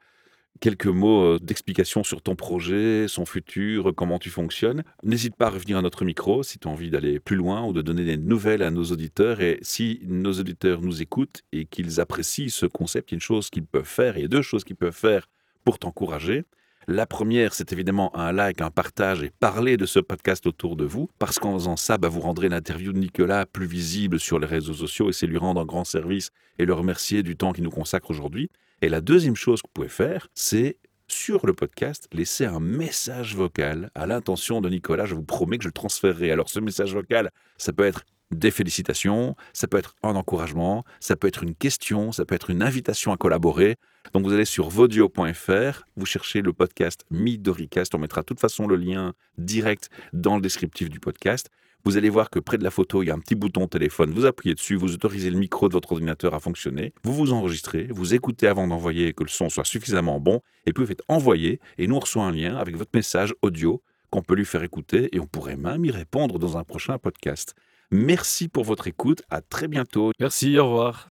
quelques 0.60 0.86
mots 0.86 1.22
euh, 1.22 1.38
d'explication 1.40 2.02
sur 2.02 2.20
ton 2.22 2.34
projet, 2.34 3.06
son 3.08 3.24
futur, 3.24 3.92
comment 3.94 4.18
tu 4.18 4.30
fonctionnes. 4.30 4.82
N'hésite 5.02 5.36
pas 5.36 5.46
à 5.46 5.50
revenir 5.50 5.78
à 5.78 5.82
notre 5.82 6.04
micro 6.04 6.42
si 6.42 6.58
tu 6.58 6.68
as 6.68 6.70
envie 6.70 6.90
d'aller 6.90 7.20
plus 7.20 7.36
loin 7.36 7.64
ou 7.64 7.72
de 7.72 7.82
donner 7.82 8.04
des 8.04 8.16
nouvelles 8.16 8.62
à 8.62 8.70
nos 8.70 8.84
auditeurs. 8.84 9.40
Et 9.40 9.58
si 9.62 10.00
nos 10.06 10.32
auditeurs 10.32 10.80
nous 10.80 11.00
écoutent 11.02 11.42
et 11.52 11.64
qu'ils 11.64 12.00
apprécient 12.00 12.48
ce 12.48 12.66
concept, 12.66 13.10
il 13.10 13.14
y 13.14 13.16
a 13.16 13.18
une 13.18 13.20
chose 13.20 13.50
qu'ils 13.50 13.66
peuvent 13.66 13.84
faire, 13.84 14.16
et 14.16 14.20
il 14.20 14.22
y 14.22 14.26
a 14.26 14.28
deux 14.28 14.42
choses 14.42 14.64
qu'ils 14.64 14.76
peuvent 14.76 14.92
faire 14.92 15.28
pour 15.64 15.78
t'encourager. 15.78 16.44
La 16.90 17.04
première, 17.04 17.52
c'est 17.52 17.70
évidemment 17.74 18.16
un 18.16 18.32
like, 18.32 18.62
un 18.62 18.70
partage 18.70 19.22
et 19.22 19.28
parler 19.28 19.76
de 19.76 19.84
ce 19.84 19.98
podcast 19.98 20.46
autour 20.46 20.74
de 20.74 20.86
vous, 20.86 21.10
parce 21.18 21.38
qu'en 21.38 21.52
faisant 21.52 21.76
ça, 21.76 21.98
bah, 21.98 22.08
vous 22.08 22.20
rendrez 22.20 22.48
l'interview 22.48 22.94
de 22.94 22.98
Nicolas 22.98 23.44
plus 23.44 23.66
visible 23.66 24.18
sur 24.18 24.38
les 24.38 24.46
réseaux 24.46 24.72
sociaux 24.72 25.10
et 25.10 25.12
c'est 25.12 25.26
lui 25.26 25.36
rendre 25.36 25.60
un 25.60 25.66
grand 25.66 25.84
service 25.84 26.30
et 26.58 26.64
le 26.64 26.72
remercier 26.72 27.22
du 27.22 27.36
temps 27.36 27.52
qu'il 27.52 27.64
nous 27.64 27.70
consacre 27.70 28.10
aujourd'hui. 28.10 28.50
Et 28.80 28.88
la 28.88 29.02
deuxième 29.02 29.36
chose 29.36 29.60
que 29.60 29.68
vous 29.68 29.72
pouvez 29.74 29.90
faire, 29.90 30.28
c'est 30.32 30.78
sur 31.08 31.46
le 31.46 31.52
podcast, 31.52 32.08
laisser 32.10 32.46
un 32.46 32.58
message 32.58 33.36
vocal 33.36 33.90
à 33.94 34.06
l'intention 34.06 34.62
de 34.62 34.70
Nicolas. 34.70 35.04
Je 35.04 35.14
vous 35.14 35.22
promets 35.22 35.58
que 35.58 35.64
je 35.64 35.68
le 35.68 35.72
transférerai. 35.72 36.30
Alors 36.30 36.48
ce 36.48 36.58
message 36.58 36.94
vocal, 36.94 37.30
ça 37.58 37.74
peut 37.74 37.84
être 37.84 38.04
des 38.30 38.50
félicitations, 38.50 39.36
ça 39.52 39.66
peut 39.66 39.78
être 39.78 39.94
un 40.02 40.14
encouragement, 40.14 40.84
ça 41.00 41.16
peut 41.16 41.28
être 41.28 41.42
une 41.42 41.54
question, 41.54 42.12
ça 42.12 42.24
peut 42.24 42.34
être 42.34 42.50
une 42.50 42.62
invitation 42.62 43.12
à 43.12 43.16
collaborer. 43.16 43.76
Donc 44.12 44.24
vous 44.24 44.32
allez 44.32 44.44
sur 44.44 44.68
vodio.fr, 44.68 45.84
vous 45.96 46.06
cherchez 46.06 46.42
le 46.42 46.52
podcast 46.52 47.04
Midoricast, 47.10 47.94
on 47.94 47.98
mettra 47.98 48.22
de 48.22 48.26
toute 48.26 48.40
façon 48.40 48.66
le 48.66 48.76
lien 48.76 49.14
direct 49.38 49.90
dans 50.12 50.36
le 50.36 50.42
descriptif 50.42 50.88
du 50.88 51.00
podcast. 51.00 51.50
Vous 51.84 51.96
allez 51.96 52.10
voir 52.10 52.28
que 52.28 52.38
près 52.38 52.58
de 52.58 52.64
la 52.64 52.70
photo, 52.70 53.02
il 53.02 53.06
y 53.06 53.10
a 53.10 53.14
un 53.14 53.18
petit 53.18 53.36
bouton 53.36 53.66
téléphone, 53.66 54.10
vous 54.10 54.26
appuyez 54.26 54.54
dessus, 54.54 54.74
vous 54.74 54.92
autorisez 54.94 55.30
le 55.30 55.38
micro 55.38 55.68
de 55.68 55.72
votre 55.72 55.92
ordinateur 55.92 56.34
à 56.34 56.40
fonctionner, 56.40 56.92
vous 57.04 57.14
vous 57.14 57.32
enregistrez, 57.32 57.86
vous 57.90 58.14
écoutez 58.14 58.46
avant 58.46 58.66
d'envoyer 58.66 59.12
que 59.12 59.22
le 59.22 59.28
son 59.28 59.48
soit 59.48 59.64
suffisamment 59.64 60.20
bon, 60.20 60.42
et 60.66 60.72
puis 60.72 60.82
vous 60.82 60.88
faites 60.88 61.02
envoyer, 61.08 61.60
et 61.78 61.86
nous 61.86 61.94
on 61.94 62.00
reçoit 62.00 62.24
un 62.24 62.32
lien 62.32 62.56
avec 62.56 62.76
votre 62.76 62.90
message 62.94 63.32
audio 63.42 63.80
qu'on 64.10 64.22
peut 64.22 64.34
lui 64.34 64.44
faire 64.44 64.64
écouter, 64.64 65.08
et 65.14 65.20
on 65.20 65.26
pourrait 65.26 65.56
même 65.56 65.84
y 65.84 65.90
répondre 65.90 66.38
dans 66.38 66.58
un 66.58 66.64
prochain 66.64 66.98
podcast. 66.98 67.54
Merci 67.90 68.48
pour 68.48 68.64
votre 68.64 68.86
écoute, 68.86 69.22
à 69.30 69.40
très 69.40 69.66
bientôt. 69.66 70.12
Merci, 70.20 70.58
au 70.58 70.66
revoir. 70.66 71.08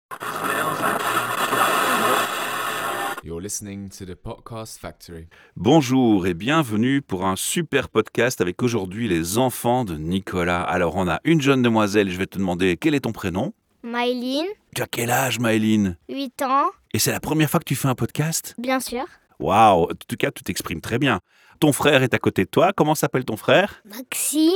You're 3.25 3.41
listening 3.41 3.89
to 3.91 4.05
the 4.07 4.15
Podcast 4.15 4.79
Factory. 4.81 5.27
Bonjour 5.57 6.29
et 6.29 6.35
bienvenue 6.35 7.03
pour 7.03 7.27
un 7.27 7.35
super 7.35 7.89
podcast 7.89 8.41
avec 8.41 8.63
aujourd'hui 8.63 9.09
les 9.09 9.37
enfants 9.37 9.85
de 9.85 9.97
Nicolas. 9.97 10.63
Alors 10.63 10.95
on 10.97 11.09
a 11.09 11.19
une 11.25 11.41
jeune 11.41 11.61
demoiselle, 11.63 12.09
je 12.09 12.17
vais 12.17 12.27
te 12.27 12.39
demander 12.39 12.77
quel 12.77 12.95
est 12.95 13.01
ton 13.01 13.13
prénom? 13.13 13.53
Maëline, 13.83 14.47
Tu 14.75 14.81
as 14.83 14.87
quel 14.87 15.11
âge 15.11 15.41
Maëline? 15.41 15.97
8 16.09 16.43
ans, 16.43 16.71
Et 16.95 17.01
c'est 17.01 17.11
la 17.13 17.21
première 17.21 17.51
fois 17.51 17.59
que 17.59 17.65
tu 17.65 17.75
fais 17.75 17.89
un 17.89 17.95
podcast? 17.97 18.55
Bien 18.59 18.79
sûr. 18.79 19.05
Waouh, 19.41 19.91
en 19.91 19.95
tout 20.07 20.17
cas 20.17 20.31
tu 20.31 20.45
t'exprimes 20.45 20.81
très 20.81 21.01
bien. 21.01 21.19
Ton 21.59 21.73
frère 21.73 22.03
est 22.05 22.15
à 22.15 22.19
côté 22.19 22.45
de 22.45 22.51
toi, 22.51 22.73
comment 22.75 22.95
s'appelle 22.95 23.25
ton 23.25 23.37
frère? 23.37 23.83
Maxime, 23.85 24.51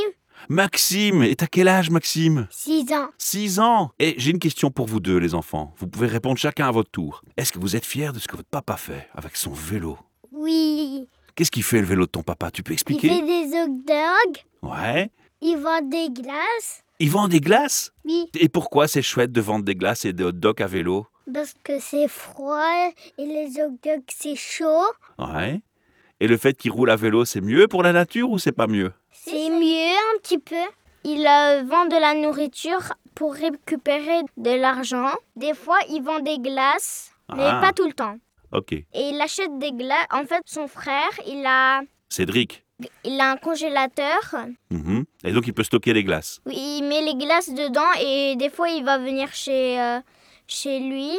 Maxime, 0.49 1.23
et 1.23 1.35
t'as 1.37 1.47
quel 1.47 1.69
âge 1.69 1.91
Maxime? 1.91 2.47
6 2.51 2.93
ans. 2.93 3.09
6 3.19 3.61
ans 3.61 3.91
Et 3.99 4.15
j'ai 4.19 4.31
une 4.31 4.39
question 4.39 4.71
pour 4.71 4.87
vous 4.87 5.01
deux 5.01 5.17
les 5.19 5.35
enfants. 5.35 5.75
Vous 5.79 5.87
pouvez 5.89 6.07
répondre 6.07 6.39
chacun 6.39 6.69
à 6.69 6.71
votre 6.71 6.91
tour. 6.91 7.23
Est-ce 7.37 7.53
que 7.53 7.59
vous 7.59 7.77
êtes 7.77 7.87
fiers 7.87 8.13
de 8.13 8.19
ce 8.19 8.29
que 8.29 8.37
votre 8.37 8.49
papa 8.49 8.77
fait 8.77 9.09
avec 9.15 9.37
son 9.37 9.53
vélo? 9.53 9.99
Oui, 10.33 11.09
Qu'est-ce 11.35 11.51
qu'il 11.51 11.63
fait 11.65 11.81
le 11.81 11.87
vélo 11.87 12.07
de 12.07 12.11
ton 12.11 12.23
papa? 12.23 12.51
Tu 12.51 12.63
peux 12.63 12.73
il 12.73 12.75
expliquer? 12.75 13.09
fait 13.09 13.23
des 13.23 13.59
hot 13.59 13.83
dogs, 13.87 14.39
Ouais. 14.63 15.11
il 15.41 15.57
vend 15.57 15.81
des 15.83 16.09
glaces. 16.11 16.85
Il 17.01 17.11
vend 17.11 17.27
des 17.27 17.41
glaces? 17.41 17.93
Oui, 18.05 18.31
Et 18.39 18.49
pourquoi 18.49 18.87
c'est 18.87 19.03
chouette 19.03 19.33
de 19.33 19.41
vendre 19.41 19.65
des 19.65 19.75
glaces 19.75 20.05
et 20.05 20.13
des 20.13 20.23
hot 20.25 20.33
dogs 20.33 20.63
à 20.63 20.67
vélo? 20.67 21.07
Parce 21.33 21.55
que 21.65 21.81
c'est 21.81 22.07
froid 22.07 22.71
et 23.19 23.27
les 23.27 23.61
hot 23.61 23.77
dogs 23.83 24.03
c'est 24.09 24.37
chaud. 24.37 24.85
Ouais. 25.19 25.61
Et 26.21 26.29
le 26.29 26.37
fait 26.37 26.57
qu'il 26.57 26.71
roule 26.71 26.91
à 26.91 26.97
vélo, 26.97 27.25
c'est 27.25 27.41
mieux 27.41 27.67
pour 27.67 27.83
la 27.83 27.93
nature 27.93 28.31
ou 28.31 28.39
c'est 28.39 28.53
pas 28.53 28.67
mieux? 28.69 28.93
C'est 29.27 29.51
mieux 29.51 29.95
un 30.15 30.19
petit 30.23 30.39
peu. 30.39 30.57
Il 31.05 31.27
euh, 31.27 31.63
vend 31.65 31.87
de 31.87 31.99
la 32.01 32.15
nourriture 32.15 32.93
pour 33.15 33.35
récupérer 33.35 34.21
de 34.37 34.51
l'argent. 34.51 35.13
Des 35.37 35.55
fois, 35.55 35.79
il 35.91 36.03
vend 36.03 36.21
des 36.21 36.39
glaces, 36.39 37.11
mais 37.35 37.43
Ah. 37.45 37.61
pas 37.61 37.73
tout 37.73 37.87
le 37.87 37.93
temps. 37.93 38.17
Ok. 38.53 38.73
Et 38.73 38.87
il 38.95 39.21
achète 39.21 39.59
des 39.59 39.73
glaces. 39.73 40.07
En 40.13 40.25
fait, 40.25 40.43
son 40.47 40.67
frère, 40.69 41.11
il 41.27 41.45
a, 41.47 41.83
Cédric. 42.09 42.65
il 43.05 43.21
a 43.21 43.31
un 43.33 43.37
congélateur. 43.37 44.35
Mhm. 44.71 45.05
Et 45.25 45.33
donc 45.33 45.47
il 45.47 45.53
peut 45.55 45.65
stocker 45.65 45.93
les 45.93 46.05
glaces. 46.05 46.41
Oui, 46.47 46.55
il 46.57 46.83
met 46.89 47.03
les 47.03 47.15
glaces 47.15 47.51
dedans 47.51 47.93
et 48.01 48.37
des 48.37 48.51
fois 48.51 48.69
il 48.69 48.85
va 48.85 48.99
venir 48.99 49.33
chez, 49.33 49.81
euh, 49.81 50.01
chez 50.47 50.79
lui. 50.81 51.13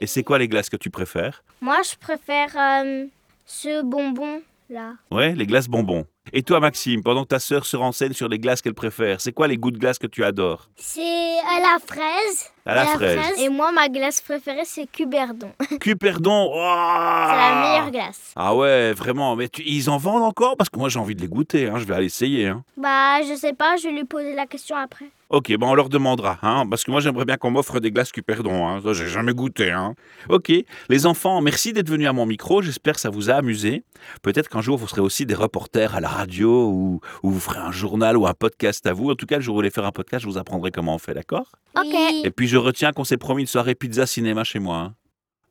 Et 0.00 0.06
c'est 0.06 0.22
quoi 0.24 0.38
les 0.38 0.48
glaces 0.48 0.68
que 0.70 0.76
tu 0.78 0.88
préfères? 0.90 1.44
Moi, 1.60 1.76
je 1.82 1.94
préfère 1.96 2.56
euh, 2.56 3.06
ce 3.44 3.82
bonbon 3.82 4.42
là. 4.70 4.94
Ouais, 5.10 5.34
les 5.34 5.46
glaces 5.46 5.68
bonbons. 5.68 6.06
Et 6.32 6.42
toi, 6.42 6.60
Maxime, 6.60 7.02
pendant 7.02 7.24
que 7.24 7.28
ta 7.28 7.40
sœur 7.40 7.66
se 7.66 7.76
renseigne 7.76 8.12
sur 8.12 8.28
les 8.28 8.38
glaces 8.38 8.62
qu'elle 8.62 8.74
préfère, 8.74 9.20
c'est 9.20 9.32
quoi 9.32 9.48
les 9.48 9.56
goûts 9.56 9.72
de 9.72 9.78
glace 9.78 9.98
que 9.98 10.06
tu 10.06 10.22
adores? 10.22 10.68
C'est 10.76 11.00
à 11.00 11.58
la 11.60 11.78
fraise. 11.84 12.52
À 12.66 12.74
la 12.74 12.86
fraise. 12.86 13.18
Et 13.38 13.48
moi, 13.48 13.72
ma 13.72 13.88
glace 13.88 14.20
préférée, 14.20 14.64
c'est 14.64 14.86
Cuberdon. 14.90 15.50
Cuperdon 15.80 16.50
c'est 16.52 17.36
la 17.36 17.60
meilleure 17.62 17.90
glace. 17.90 18.32
Ah 18.36 18.54
ouais, 18.54 18.92
vraiment. 18.92 19.34
Mais 19.36 19.48
tu- 19.48 19.62
ils 19.64 19.88
en 19.90 19.96
vendent 19.96 20.22
encore? 20.24 20.56
Parce 20.56 20.68
que 20.70 20.78
moi, 20.78 20.88
j'ai 20.88 20.98
envie 20.98 21.14
de 21.14 21.20
les 21.22 21.28
goûter. 21.28 21.68
hein. 21.68 21.74
Je 21.78 21.84
vais 21.84 21.94
aller 21.94 22.06
essayer. 22.06 22.48
hein. 22.48 22.62
Bah, 22.76 23.22
je 23.22 23.34
sais 23.34 23.52
pas, 23.54 23.76
je 23.76 23.84
vais 23.88 23.94
lui 23.94 24.04
poser 24.04 24.34
la 24.34 24.46
question 24.46 24.76
après. 24.76 25.06
Ok, 25.30 25.52
bon, 25.58 25.68
on 25.70 25.74
leur 25.74 25.88
demandera, 25.88 26.38
hein, 26.42 26.66
parce 26.68 26.82
que 26.82 26.90
moi 26.90 27.00
j'aimerais 27.00 27.24
bien 27.24 27.36
qu'on 27.36 27.52
m'offre 27.52 27.78
des 27.78 27.92
glaces 27.92 28.10
Cuperdon, 28.10 28.66
hein, 28.66 28.80
j'ai 28.92 29.06
jamais 29.06 29.32
goûté. 29.32 29.70
Hein. 29.70 29.94
Ok, 30.28 30.50
les 30.88 31.06
enfants, 31.06 31.40
merci 31.40 31.72
d'être 31.72 31.88
venus 31.88 32.08
à 32.08 32.12
mon 32.12 32.26
micro, 32.26 32.62
j'espère 32.62 32.94
que 32.94 33.00
ça 33.00 33.10
vous 33.10 33.30
a 33.30 33.34
amusé. 33.34 33.84
Peut-être 34.22 34.48
qu'un 34.48 34.60
jour 34.60 34.76
vous 34.76 34.88
serez 34.88 35.02
aussi 35.02 35.26
des 35.26 35.34
reporters 35.36 35.94
à 35.94 36.00
la 36.00 36.08
radio 36.08 36.66
ou, 36.66 37.00
ou 37.22 37.30
vous 37.30 37.38
ferez 37.38 37.60
un 37.60 37.70
journal 37.70 38.16
ou 38.16 38.26
un 38.26 38.34
podcast 38.34 38.84
à 38.88 38.92
vous. 38.92 39.12
En 39.12 39.14
tout 39.14 39.26
cas, 39.26 39.36
le 39.36 39.42
jour 39.42 39.52
où 39.52 39.54
vous 39.54 39.58
voulez 39.60 39.70
faire 39.70 39.84
un 39.86 39.92
podcast, 39.92 40.24
je 40.24 40.28
vous 40.28 40.36
apprendrai 40.36 40.72
comment 40.72 40.96
on 40.96 40.98
fait, 40.98 41.14
d'accord? 41.14 41.46
Ok. 41.78 41.94
Et 42.24 42.30
puis 42.32 42.48
je 42.48 42.56
retiens 42.60 42.92
qu'on 42.92 43.04
s'est 43.04 43.16
promis 43.16 43.42
une 43.42 43.46
soirée 43.48 43.74
pizza 43.74 44.06
cinéma 44.06 44.44
chez 44.44 44.58
moi, 44.58 44.76
hein, 44.76 44.94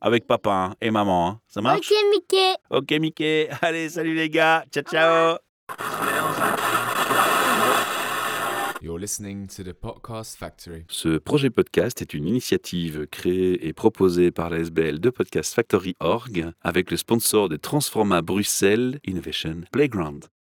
avec 0.02 0.26
papa 0.28 0.52
hein, 0.72 0.76
et 0.82 0.91
maman. 0.91 1.28
hein. 1.30 1.39
Ça 1.48 1.62
marche? 1.62 1.91
Ok, 1.91 1.98
Mickey. 2.12 2.54
Ok, 2.69 2.91
Mickey, 3.00 3.50
allez, 3.62 3.89
salut 3.89 4.15
les 4.15 4.30
gars, 4.30 4.63
ciao 4.72 4.84
ciao 4.84 5.38
You're 8.82 8.98
listening 8.98 9.48
to 9.48 9.62
the 9.63 9.74
Podcast 9.74 10.38
Factory. 10.38 10.86
Ce 10.88 11.17
projet 11.17 11.50
podcast 11.50 12.02
est 12.02 12.13
une 12.13 12.26
initiative 12.26 13.08
créée 13.12 13.67
et 13.67 13.74
proposée 13.74 14.32
par 14.32 14.50
la 14.50 14.60
SBL 14.60 15.00
de 15.02 15.10
Podcast 15.10 15.54
Factory 15.54 15.95
Org 16.00 16.54
avec 16.62 16.89
le 16.89 16.95
sponsor 16.95 17.50
de 17.50 17.58
Transforma 17.58 18.22
Bruxelles 18.22 19.00
Innovation 19.04 19.63
Playground. 19.74 20.30